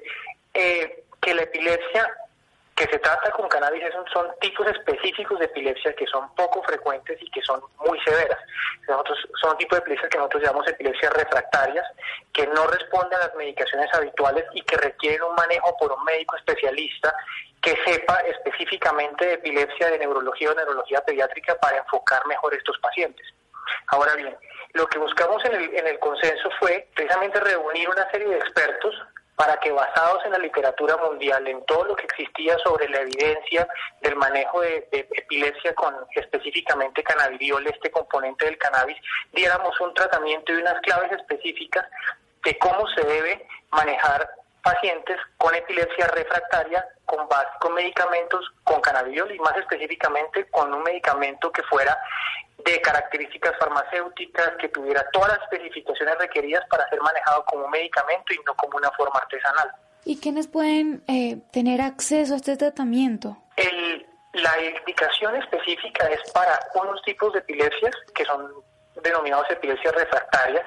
que 1.21 1.35
la 1.35 1.43
epilepsia 1.43 2.09
que 2.79 2.87
se 2.87 2.99
trata 3.01 3.33
con 3.33 3.49
cannabis 3.49 3.83
son, 4.13 4.29
tipos 4.41 4.65
específicos 4.69 5.37
de 5.41 5.47
epilepsia 5.47 5.93
que 5.95 6.07
son 6.07 6.33
poco 6.37 6.63
frecuentes 6.63 7.21
y 7.21 7.29
que 7.29 7.43
son 7.43 7.61
muy 7.85 7.99
severas. 8.03 8.39
Nosotros, 8.87 9.19
son 9.43 9.59
tipos 9.59 9.79
de 9.79 9.81
epilepsia 9.81 10.09
que 10.09 10.19
nosotros 10.19 10.43
llamamos 10.45 10.69
epilepsias 10.69 11.13
refractarias, 11.13 11.85
que 12.33 12.47
no 12.47 12.69
responden 12.69 13.19
a 13.19 13.27
las 13.27 13.35
medicaciones 13.35 13.93
habituales 13.93 14.45
y 14.53 14.63
que 14.63 14.77
requieren 14.77 15.25
un 15.25 15.35
manejo 15.35 15.77
por 15.77 15.91
un 15.91 16.05
médico 16.05 16.37
especialista 16.37 17.13
que 17.61 17.77
sepa 17.85 18.21
específicamente 18.21 19.27
de 19.27 19.33
epilepsia, 19.35 19.91
de 19.91 19.99
neurología 19.99 20.53
o 20.53 20.55
neurología 20.55 21.01
pediátrica 21.01 21.57
para 21.57 21.79
enfocar 21.79 22.25
mejor 22.29 22.55
estos 22.55 22.79
pacientes. 22.79 23.27
Ahora 23.89 24.15
bien, 24.15 24.37
lo 24.75 24.87
que 24.87 25.01
buscamos 25.01 25.45
en 25.47 25.57
el, 25.57 25.75
en 25.75 25.87
el 25.89 25.99
consenso 25.99 26.49
fue 26.61 26.87
precisamente 26.95 27.41
reunir 27.41 27.89
una 27.89 28.09
serie 28.13 28.29
de 28.29 28.39
expertos 28.39 28.95
para 29.39 29.57
que 29.61 29.71
basados 29.71 30.25
en 30.25 30.33
la 30.33 30.39
literatura 30.39 30.97
mundial, 30.97 31.47
en 31.47 31.65
todo 31.65 31.85
lo 31.85 31.95
que 31.95 32.07
existía 32.07 32.59
sobre 32.59 32.89
la 32.89 33.03
evidencia 33.03 33.69
del 34.01 34.17
manejo 34.17 34.63
de, 34.63 34.89
epilepsia 34.91 35.73
con 35.77 35.95
específicamente 36.17 37.05
cannabidiol, 37.05 37.65
este 37.69 37.89
componente 37.93 38.47
del 38.47 38.59
cannabis, 38.59 38.97
diéramos 39.33 39.81
un 39.81 39.95
tratamiento 39.95 40.53
y 40.53 40.57
unas 40.57 40.81
claves 40.81 41.13
específicas 41.13 41.87
de 42.43 42.59
cómo 42.59 42.85
se 42.89 43.07
debe 43.07 43.47
manejar 43.71 44.29
pacientes 44.73 45.17
con 45.39 45.55
epilepsia 45.55 46.07
refractaria 46.09 46.85
con, 47.07 47.27
con 47.61 47.75
medicamentos 47.75 48.45
con 48.65 48.81
cannabidiol 48.81 49.35
y 49.35 49.39
más 49.39 49.57
específicamente 49.57 50.47
con 50.51 50.73
un 50.75 50.83
medicamento 50.83 51.51
que 51.51 51.63
fuera 51.63 51.97
de 52.65 52.81
características 52.81 53.53
farmacéuticas, 53.59 54.51
que 54.61 54.69
tuviera 54.69 55.07
todas 55.13 55.29
las 55.29 55.43
especificaciones 55.43 56.19
requeridas 56.19 56.65
para 56.69 56.89
ser 56.91 57.01
manejado 57.01 57.45
como 57.47 57.65
un 57.65 57.71
medicamento 57.71 58.33
y 58.35 58.39
no 58.45 58.55
como 58.57 58.77
una 58.77 58.91
forma 58.93 59.21
artesanal. 59.21 59.71
¿Y 60.05 60.19
quiénes 60.21 60.49
pueden 60.49 61.03
eh, 61.07 61.39
tener 61.53 61.81
acceso 61.81 62.35
a 62.35 62.37
este 62.37 62.57
tratamiento? 62.57 63.39
El 63.57 64.07
La 64.35 64.55
indicación 64.61 65.37
específica 65.37 66.07
es 66.09 66.31
para 66.33 66.59
unos 66.75 67.01
tipos 67.03 67.33
de 67.33 67.39
epilepsias 67.39 67.95
que 68.15 68.25
son 68.25 68.53
denominados 69.03 69.49
epilepsias 69.51 69.95
refractarias, 69.95 70.65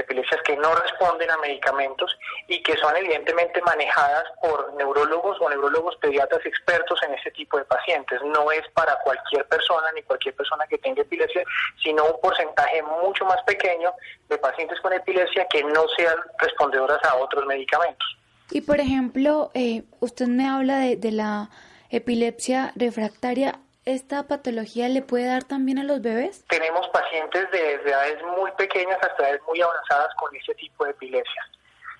epilepsias 0.00 0.40
que 0.42 0.56
no 0.56 0.74
responden 0.74 1.30
a 1.30 1.36
medicamentos 1.38 2.18
y 2.48 2.62
que 2.62 2.76
son 2.76 2.96
evidentemente 2.96 3.60
manejadas 3.62 4.24
por 4.42 4.74
neurólogos 4.74 5.38
o 5.40 5.48
neurólogos 5.48 5.96
pediatras 5.96 6.44
expertos 6.44 7.00
en 7.06 7.14
este 7.14 7.30
tipo 7.32 7.58
de 7.58 7.64
pacientes. 7.64 8.20
No 8.22 8.50
es 8.50 8.62
para 8.74 8.96
cualquier 9.04 9.46
persona 9.46 9.86
ni 9.94 10.02
cualquier 10.02 10.34
persona 10.34 10.66
que 10.66 10.78
tenga 10.78 11.02
epilepsia, 11.02 11.44
sino 11.82 12.04
un 12.04 12.20
porcentaje 12.20 12.82
mucho 12.82 13.24
más 13.24 13.42
pequeño 13.44 13.92
de 14.28 14.38
pacientes 14.38 14.80
con 14.80 14.92
epilepsia 14.92 15.46
que 15.50 15.62
no 15.64 15.86
sean 15.96 16.16
respondedoras 16.38 17.02
a 17.04 17.16
otros 17.16 17.46
medicamentos. 17.46 18.16
Y 18.50 18.62
por 18.62 18.80
ejemplo, 18.80 19.50
eh, 19.54 19.84
usted 20.00 20.26
me 20.26 20.48
habla 20.48 20.78
de, 20.78 20.96
de 20.96 21.12
la 21.12 21.50
epilepsia 21.90 22.72
refractaria. 22.74 23.60
¿Esta 23.90 24.22
patología 24.22 24.88
le 24.88 25.02
puede 25.02 25.26
dar 25.26 25.42
también 25.42 25.80
a 25.80 25.82
los 25.82 26.00
bebés? 26.00 26.44
Tenemos 26.48 26.86
pacientes 26.90 27.50
de, 27.50 27.72
edades 27.72 28.22
muy 28.38 28.48
pequeñas 28.52 28.96
hasta 29.02 29.24
edades 29.24 29.42
muy 29.48 29.60
avanzadas 29.60 30.14
con 30.14 30.32
este 30.36 30.54
tipo 30.54 30.84
de 30.84 30.92
epilepsia. 30.92 31.50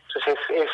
Entonces 0.06 0.38
es, 0.50 0.70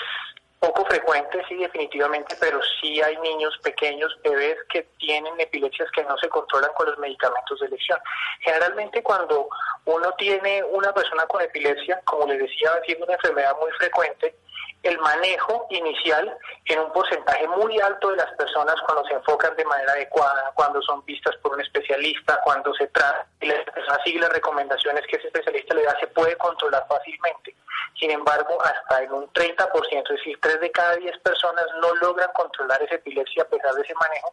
poco 0.59 0.85
frecuente, 0.85 1.43
sí, 1.49 1.57
definitivamente, 1.57 2.37
pero 2.39 2.61
sí 2.83 3.01
hay 3.01 3.17
niños 3.17 3.57
pequeños, 3.63 4.15
bebés 4.23 4.59
que 4.69 4.83
tienen 4.99 5.41
epilepsias 5.41 5.91
que 5.93 6.05
no 6.05 6.19
se 6.19 6.29
controlan 6.29 6.71
con 6.77 6.87
los 6.87 6.99
medicamentos 6.99 7.61
de 7.61 7.67
elección. 7.67 7.99
Generalmente 8.41 9.03
cuando 9.03 9.49
uno 9.87 10.13
tiene 10.19 10.65
una 10.65 10.93
persona 10.93 11.25
con 11.29 11.41
epilepsia, 11.41 11.99
como 12.05 12.27
les 12.27 12.41
decía, 12.41 12.73
siendo 12.85 13.07
una 13.07 13.15
enfermedad 13.15 13.57
muy 13.59 13.71
frecuente, 13.73 14.37
el 14.83 14.99
manejo 14.99 15.67
inicial 15.71 16.37
en 16.67 16.79
un 16.79 16.93
porcentaje 16.93 17.47
muy 17.49 17.79
alto 17.81 18.11
de 18.11 18.17
las 18.17 18.33
personas 18.35 18.77
cuando 18.87 19.05
se 19.09 19.15
enfocan 19.15 19.57
de 19.57 19.65
manera 19.65 19.93
adecuada, 19.93 20.53
cuando 20.55 20.81
son 20.83 21.05
vistas 21.05 21.35
por 21.43 21.55
un 21.55 21.61
especialista, 21.61 22.41
cuando 22.45 22.73
se 22.75 22.87
trata 22.89 23.27
y 23.41 23.47
la 23.47 23.65
persona 23.65 23.99
sigue 24.05 24.21
las 24.21 24.33
recomendaciones 24.33 25.05
que 25.09 25.17
ese 25.17 25.27
especialista 25.27 25.75
le 25.75 25.83
da, 25.83 25.99
se 25.99 26.07
puede 26.09 26.37
controlar 26.37 26.87
fácilmente. 26.89 27.55
Sin 27.99 28.11
embargo, 28.11 28.59
hasta 28.63 29.03
en 29.03 29.13
un 29.13 29.33
30%, 29.33 30.03
es 30.03 30.17
decir, 30.19 30.39
3 30.41 30.61
de 30.61 30.71
cada 30.71 30.97
10 30.97 31.19
personas 31.19 31.65
no 31.81 31.95
logran 31.97 32.31
controlar 32.35 32.83
esa 32.83 32.97
epilepsia 32.97 33.43
a 33.43 33.47
pesar 33.47 33.75
de 33.75 33.83
ese 33.83 33.95
manejo. 33.95 34.33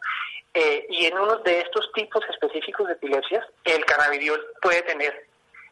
Eh, 0.54 0.86
y 0.90 1.06
en 1.06 1.18
uno 1.18 1.38
de 1.38 1.62
estos 1.62 1.92
tipos 1.94 2.24
específicos 2.30 2.88
de 2.88 2.94
epilepsias, 2.94 3.46
el 3.64 3.84
cannabidiol 3.86 4.40
puede 4.62 4.82
tener, 4.84 5.28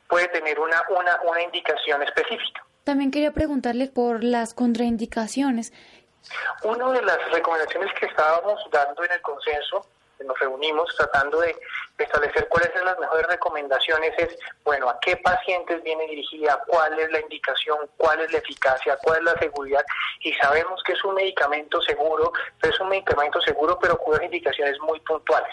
puede 0.07 0.27
tener 0.29 0.59
una, 0.59 0.81
una, 0.89 1.19
una 1.23 1.41
indicación 1.41 2.01
específica. 2.01 2.63
También 2.83 3.11
quería 3.11 3.31
preguntarle 3.31 3.87
por 3.87 4.23
las 4.23 4.53
contraindicaciones. 4.53 5.71
Una 6.63 6.91
de 6.91 7.01
las 7.03 7.31
recomendaciones 7.31 7.91
que 7.99 8.07
estábamos 8.07 8.59
dando 8.71 9.03
en 9.03 9.11
el 9.11 9.21
consenso, 9.21 9.85
nos 10.25 10.39
reunimos 10.39 10.93
tratando 10.95 11.39
de 11.41 11.55
establecer 11.97 12.47
cuáles 12.47 12.71
son 12.73 12.85
las 12.85 12.97
mejores 12.99 13.27
recomendaciones, 13.27 14.13
es, 14.17 14.37
bueno, 14.63 14.89
a 14.89 14.99
qué 14.99 15.17
pacientes 15.17 15.81
viene 15.83 16.05
dirigida, 16.07 16.61
cuál 16.67 16.97
es 16.99 17.11
la 17.11 17.19
indicación, 17.19 17.89
cuál 17.97 18.19
es 18.21 18.31
la 18.31 18.39
eficacia, 18.39 18.97
cuál 19.03 19.19
es 19.19 19.23
la 19.25 19.39
seguridad, 19.39 19.85
y 20.19 20.33
sabemos 20.33 20.81
que 20.83 20.93
es 20.93 21.03
un 21.03 21.15
medicamento 21.15 21.81
seguro, 21.81 22.31
pero 22.59 22.73
es 22.73 22.79
un 22.79 22.89
medicamento 22.89 23.41
seguro, 23.41 23.79
pero 23.79 23.97
cuyas 23.97 24.23
indicaciones 24.23 24.79
muy 24.81 24.99
puntuales. 25.01 25.51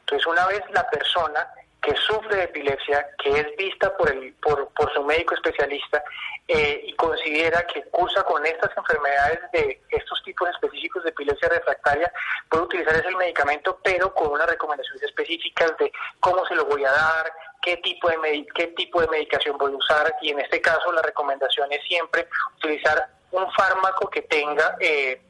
Entonces, 0.00 0.26
una 0.26 0.46
vez 0.46 0.62
la 0.70 0.88
persona 0.90 1.48
que 1.82 1.94
sufre 1.96 2.36
de 2.36 2.44
epilepsia, 2.44 3.08
que 3.18 3.40
es 3.40 3.56
vista 3.56 3.94
por, 3.96 4.10
el, 4.10 4.32
por, 4.34 4.68
por 4.68 4.92
su 4.94 5.02
médico 5.02 5.34
especialista 5.34 6.02
eh, 6.46 6.80
y 6.84 6.94
considera 6.94 7.66
que 7.66 7.82
cursa 7.90 8.22
con 8.22 8.46
estas 8.46 8.70
enfermedades 8.76 9.40
de 9.52 9.82
estos 9.90 10.22
tipos 10.22 10.48
específicos 10.50 11.02
de 11.02 11.10
epilepsia 11.10 11.48
refractaria, 11.48 12.12
puede 12.48 12.64
utilizar 12.64 12.94
ese 12.94 13.10
medicamento, 13.16 13.80
pero 13.82 14.14
con 14.14 14.30
unas 14.30 14.48
recomendaciones 14.48 15.02
específicas 15.02 15.76
de 15.78 15.92
cómo 16.20 16.46
se 16.46 16.54
lo 16.54 16.64
voy 16.66 16.84
a 16.84 16.92
dar, 16.92 17.32
qué 17.60 17.76
tipo 17.78 18.08
de, 18.08 18.46
qué 18.54 18.68
tipo 18.68 19.00
de 19.00 19.08
medicación 19.08 19.58
voy 19.58 19.72
a 19.72 19.76
usar, 19.76 20.14
y 20.20 20.30
en 20.30 20.38
este 20.38 20.60
caso 20.60 20.92
la 20.92 21.02
recomendación 21.02 21.72
es 21.72 21.82
siempre 21.88 22.28
utilizar 22.58 23.08
un 23.32 23.50
fármaco 23.52 24.08
que 24.08 24.22
tenga... 24.22 24.76
Eh, 24.78 25.20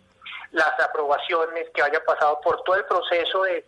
las 0.52 0.78
aprobaciones, 0.80 1.68
que 1.74 1.82
haya 1.82 2.04
pasado 2.04 2.38
por 2.42 2.62
todo 2.62 2.76
el 2.76 2.84
proceso 2.84 3.42
de, 3.42 3.64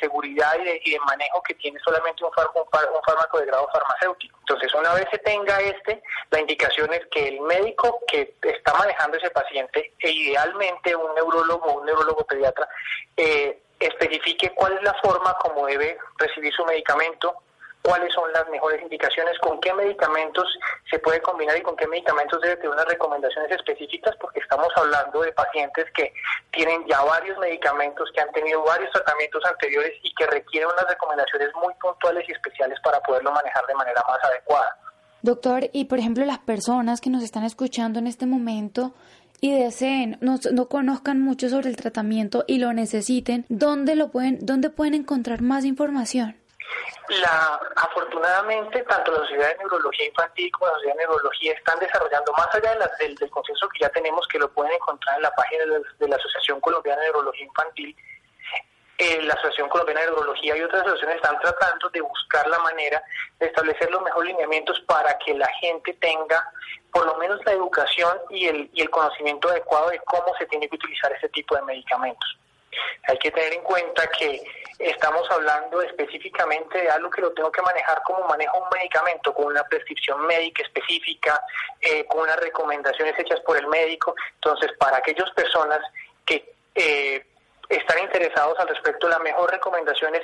seguridad 0.00 0.54
y 0.84 0.90
de, 0.90 1.00
manejo 1.00 1.42
que 1.42 1.54
tiene 1.54 1.78
solamente 1.80 2.24
un, 2.24 2.30
un, 2.30 3.02
fármaco 3.04 3.38
de 3.40 3.46
grado 3.46 3.68
farmacéutico. 3.72 4.38
Entonces, 4.40 4.72
una 4.74 4.94
vez 4.94 5.06
se 5.10 5.18
tenga 5.18 5.60
este, 5.60 6.00
la 6.30 6.40
indicación 6.40 6.92
es 6.94 7.04
que 7.10 7.28
el 7.28 7.40
médico 7.40 8.00
que 8.06 8.34
está 8.42 8.72
manejando 8.74 9.16
ese 9.16 9.30
paciente, 9.30 9.92
e 9.98 10.10
idealmente 10.10 10.94
un 10.94 11.12
neurólogo 11.14 11.66
o 11.66 11.80
un 11.80 11.86
neurólogo 11.86 12.24
pediatra, 12.24 12.68
eh, 13.16 13.60
especifique 13.80 14.54
cuál 14.54 14.74
es 14.74 14.82
la 14.82 14.94
forma 14.94 15.34
como 15.34 15.66
debe 15.66 15.98
recibir 16.18 16.52
su 16.52 16.64
medicamento, 16.64 17.34
cuáles 17.82 18.12
son 18.12 18.32
las 18.32 18.48
mejores 18.48 18.82
indicaciones, 18.82 19.38
con 19.40 19.60
qué 19.60 19.72
medicamentos 19.72 20.46
se 20.90 20.98
puede 20.98 21.20
combinar 21.20 21.56
y 21.56 21.62
con 21.62 21.76
qué 21.76 21.86
medicamentos 21.86 22.40
debe 22.40 22.56
tener 22.56 22.70
unas 22.70 22.86
recomendaciones 22.86 23.50
específicas, 23.52 24.14
porque 24.20 24.40
estamos 24.40 24.68
hablando 24.76 25.22
de 25.22 25.32
pacientes 25.32 25.86
que 25.94 26.12
tienen 26.52 26.84
ya 26.86 27.02
varios 27.02 27.38
medicamentos, 27.38 28.10
que 28.14 28.20
han 28.20 28.32
tenido 28.32 28.62
varios 28.64 28.90
tratamientos 28.92 29.42
anteriores 29.44 29.92
y 30.02 30.14
que 30.14 30.26
requieren 30.26 30.68
unas 30.68 30.88
recomendaciones 30.88 31.48
muy 31.62 31.74
puntuales 31.80 32.28
y 32.28 32.32
especiales 32.32 32.78
para 32.82 33.00
poderlo 33.00 33.32
manejar 33.32 33.66
de 33.66 33.74
manera 33.74 34.02
más 34.06 34.22
adecuada. 34.24 34.76
Doctor, 35.22 35.68
y 35.72 35.86
por 35.86 35.98
ejemplo 35.98 36.24
las 36.24 36.38
personas 36.38 37.00
que 37.00 37.10
nos 37.10 37.22
están 37.22 37.44
escuchando 37.44 37.98
en 37.98 38.06
este 38.06 38.26
momento 38.26 38.94
y 39.40 39.52
deseen, 39.52 40.18
no, 40.20 40.36
no, 40.52 40.68
conozcan 40.68 41.20
mucho 41.20 41.48
sobre 41.48 41.70
el 41.70 41.76
tratamiento 41.76 42.44
y 42.46 42.58
lo 42.58 42.72
necesiten, 42.72 43.44
¿dónde 43.48 43.94
lo 43.94 44.10
pueden, 44.10 44.38
dónde 44.40 44.70
pueden 44.70 44.94
encontrar 44.94 45.42
más 45.42 45.64
información? 45.64 46.36
La, 47.08 47.58
afortunadamente, 47.76 48.82
tanto 48.82 49.12
la 49.12 49.18
Sociedad 49.20 49.48
de 49.48 49.58
Neurología 49.58 50.06
Infantil 50.06 50.50
como 50.52 50.66
la 50.66 50.74
Sociedad 50.74 50.94
de 50.94 51.06
Neurología 51.06 51.52
están 51.54 51.78
desarrollando, 51.78 52.32
más 52.32 52.54
allá 52.54 52.76
del, 53.00 53.14
del, 53.14 53.30
consenso 53.30 53.68
que 53.70 53.80
ya 53.80 53.88
tenemos, 53.88 54.26
que 54.28 54.38
lo 54.38 54.50
pueden 54.52 54.72
encontrar 54.72 55.16
en 55.16 55.22
la 55.22 55.34
página 55.34 55.64
de, 55.98 56.08
la 56.08 56.16
Asociación 56.16 56.60
Colombiana 56.60 57.00
de 57.00 57.06
Neurología 57.08 57.44
Infantil, 57.46 57.96
eh, 58.98 59.22
la 59.22 59.34
Asociación 59.34 59.68
Colombiana 59.68 60.00
de 60.00 60.06
Neurología 60.08 60.56
y 60.56 60.62
otras 60.62 60.82
asociaciones 60.82 61.16
están 61.16 61.38
tratando 61.40 61.88
de 61.88 62.00
buscar 62.00 62.46
la 62.48 62.58
manera 62.58 63.02
de 63.38 63.46
establecer 63.46 63.90
los 63.90 64.02
mejores 64.02 64.32
lineamientos 64.32 64.80
para 64.80 65.16
que 65.18 65.34
la 65.34 65.48
gente 65.60 65.94
tenga 65.94 66.44
por 66.92 67.06
lo 67.06 67.16
menos 67.16 67.40
la 67.46 67.52
educación 67.52 68.18
y 68.30 68.46
el, 68.46 68.68
y 68.72 68.82
el 68.82 68.90
conocimiento 68.90 69.48
adecuado 69.48 69.90
de 69.90 70.00
cómo 70.00 70.34
se 70.36 70.46
tiene 70.46 70.68
que 70.68 70.76
utilizar 70.76 71.12
este 71.12 71.28
tipo 71.28 71.54
de 71.54 71.62
medicamentos. 71.62 72.38
Hay 73.08 73.18
que 73.18 73.30
tener 73.30 73.52
en 73.54 73.62
cuenta 73.62 74.06
que 74.08 74.42
estamos 74.78 75.28
hablando 75.30 75.82
específicamente 75.82 76.82
de 76.82 76.90
algo 76.90 77.10
que 77.10 77.20
lo 77.20 77.32
tengo 77.32 77.50
que 77.50 77.62
manejar 77.62 78.02
como 78.02 78.26
manejo 78.28 78.58
un 78.58 78.68
medicamento, 78.76 79.34
con 79.34 79.46
una 79.46 79.64
prescripción 79.64 80.26
médica 80.26 80.62
específica, 80.62 81.40
eh, 81.80 82.04
con 82.06 82.20
unas 82.20 82.38
recomendaciones 82.38 83.18
hechas 83.18 83.40
por 83.40 83.56
el 83.56 83.66
médico. 83.66 84.14
Entonces, 84.34 84.70
para 84.78 84.98
aquellas 84.98 85.30
personas 85.30 85.80
que 86.24 86.54
eh, 86.74 87.26
están 87.68 87.98
interesados 88.00 88.58
al 88.58 88.68
respecto, 88.68 89.08
la 89.08 89.18
mejor 89.18 89.50
recomendación 89.50 90.14
es 90.14 90.22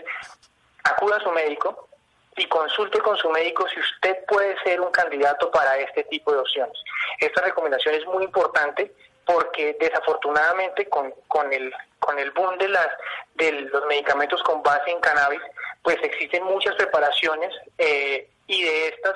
acuda 0.85 1.17
a 1.17 1.21
su 1.21 1.31
médico 1.31 1.89
y 2.37 2.47
consulte 2.47 2.99
con 3.01 3.17
su 3.17 3.31
médico 3.31 3.67
si 3.69 3.81
usted 3.81 4.25
puede 4.27 4.57
ser 4.63 4.81
un 4.81 4.91
candidato 4.91 5.51
para 5.51 5.79
este 5.79 6.05
tipo 6.05 6.33
de 6.33 6.39
opciones. 6.39 6.77
Esta 7.19 7.43
recomendación 7.43 7.95
es 7.95 8.07
muy 8.07 8.25
importante 8.25 8.93
porque 9.25 9.77
desafortunadamente 9.81 10.89
con, 10.89 11.13
con 11.29 11.53
el 11.53 11.73
con 11.99 12.19
el 12.19 12.31
boom 12.33 12.59
de 12.59 12.69
las 12.69 12.89
de 13.35 13.53
los 13.53 13.87
medicamentos 13.87 14.43
con 14.43 14.63
base 14.63 14.91
en 14.91 15.01
cannabis 15.01 15.41
pues 15.83 15.97
existen 16.03 16.45
muchas 16.45 16.75
preparaciones 16.77 17.51
eh, 17.79 18.29
y 18.47 18.65
de 18.65 18.89
estas 18.89 19.15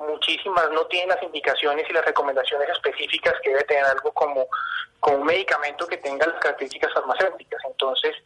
muchísimas 0.00 0.70
no 0.70 0.86
tienen 0.86 1.10
las 1.10 1.22
indicaciones 1.22 1.86
y 1.88 1.92
las 1.92 2.04
recomendaciones 2.04 2.68
específicas 2.70 3.34
que 3.42 3.50
debe 3.50 3.64
tener 3.64 3.84
algo 3.84 4.12
como, 4.12 4.46
como 4.98 5.18
un 5.18 5.26
medicamento 5.26 5.86
que 5.86 5.98
tenga 5.98 6.26
las 6.26 6.40
características 6.40 6.92
farmacéuticas. 6.94 7.60
Entonces 7.66 8.16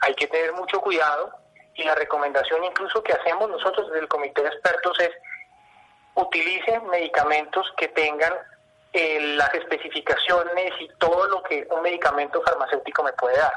hay 0.00 0.14
que 0.14 0.26
tener 0.28 0.52
mucho 0.52 0.80
cuidado 0.80 1.32
y 1.74 1.82
la 1.82 1.94
recomendación 1.94 2.62
incluso 2.64 3.02
que 3.02 3.12
hacemos 3.12 3.50
nosotros 3.50 3.88
desde 3.88 4.00
el 4.00 4.08
comité 4.08 4.42
de 4.42 4.48
expertos 4.48 4.98
es 5.00 5.10
utilicen 6.14 6.86
medicamentos 6.88 7.66
que 7.76 7.88
tengan 7.88 8.32
eh, 8.94 9.18
las 9.36 9.52
especificaciones 9.52 10.72
y 10.78 10.88
todo 10.98 11.26
lo 11.26 11.42
que 11.42 11.66
un 11.68 11.82
medicamento 11.82 12.40
farmacéutico 12.42 13.02
me 13.02 13.12
puede 13.14 13.36
dar. 13.36 13.52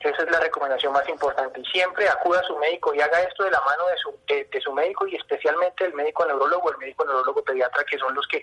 Esa 0.00 0.22
es 0.22 0.30
la 0.30 0.40
recomendación 0.40 0.94
más 0.94 1.06
importante. 1.06 1.60
Y 1.60 1.64
siempre 1.66 2.08
acuda 2.08 2.40
a 2.40 2.44
su 2.44 2.56
médico 2.56 2.94
y 2.94 3.00
haga 3.02 3.20
esto 3.20 3.44
de 3.44 3.50
la 3.50 3.60
mano 3.60 3.86
de 3.88 3.96
su, 3.98 4.18
de, 4.26 4.60
su 4.62 4.72
médico 4.72 5.06
y 5.06 5.16
especialmente 5.16 5.84
el 5.84 5.92
médico 5.92 6.24
neurólogo, 6.24 6.70
el 6.70 6.78
médico 6.78 7.04
neurólogo 7.04 7.44
pediatra, 7.44 7.84
que 7.84 7.98
son 7.98 8.14
los 8.14 8.26
que 8.28 8.42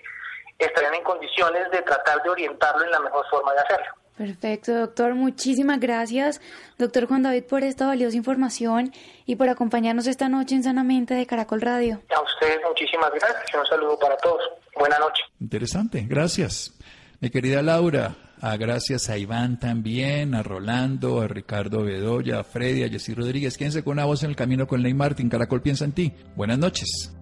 estarían 0.60 0.94
en 0.94 1.02
condiciones 1.02 1.68
de 1.72 1.82
tratar 1.82 2.22
de 2.22 2.30
orientarlo 2.30 2.84
en 2.84 2.92
la 2.92 3.00
mejor 3.00 3.26
forma 3.28 3.52
de 3.54 3.58
hacerlo. 3.58 3.92
Perfecto, 4.16 4.74
doctor. 4.74 5.14
Muchísimas 5.14 5.80
gracias, 5.80 6.40
doctor 6.76 7.06
Juan 7.06 7.24
David, 7.24 7.44
por 7.46 7.64
esta 7.64 7.86
valiosa 7.86 8.16
información 8.16 8.92
y 9.26 9.34
por 9.34 9.48
acompañarnos 9.48 10.06
esta 10.06 10.28
noche 10.28 10.54
en 10.54 10.62
Sanamente 10.62 11.14
de 11.14 11.26
Caracol 11.26 11.60
Radio. 11.60 12.00
A 12.14 12.20
ustedes 12.20 12.60
muchísimas 12.64 13.10
gracias 13.10 13.44
y 13.52 13.56
un 13.56 13.66
saludo 13.66 13.98
para 13.98 14.16
todos. 14.18 14.42
Buenas 14.78 15.00
noches. 15.00 15.24
Interesante, 15.40 16.06
gracias. 16.08 16.74
Mi 17.20 17.30
querida 17.30 17.62
Laura, 17.62 18.16
A 18.40 18.56
gracias 18.56 19.08
a 19.10 19.18
Iván 19.18 19.58
también, 19.58 20.36
a 20.36 20.44
Rolando, 20.44 21.20
a 21.20 21.26
Ricardo 21.26 21.82
Bedoya, 21.82 22.38
a 22.38 22.44
Freddy, 22.44 22.84
a 22.84 22.88
Jessy 22.88 23.12
Rodríguez. 23.12 23.56
Quédense 23.56 23.82
con 23.82 23.94
una 23.94 24.04
voz 24.04 24.22
en 24.22 24.30
el 24.30 24.36
camino 24.36 24.68
con 24.68 24.80
Ley 24.80 24.94
Martín. 24.94 25.28
Caracol 25.28 25.60
piensa 25.60 25.84
en 25.84 25.92
ti. 25.92 26.12
Buenas 26.36 26.58
noches. 26.58 27.12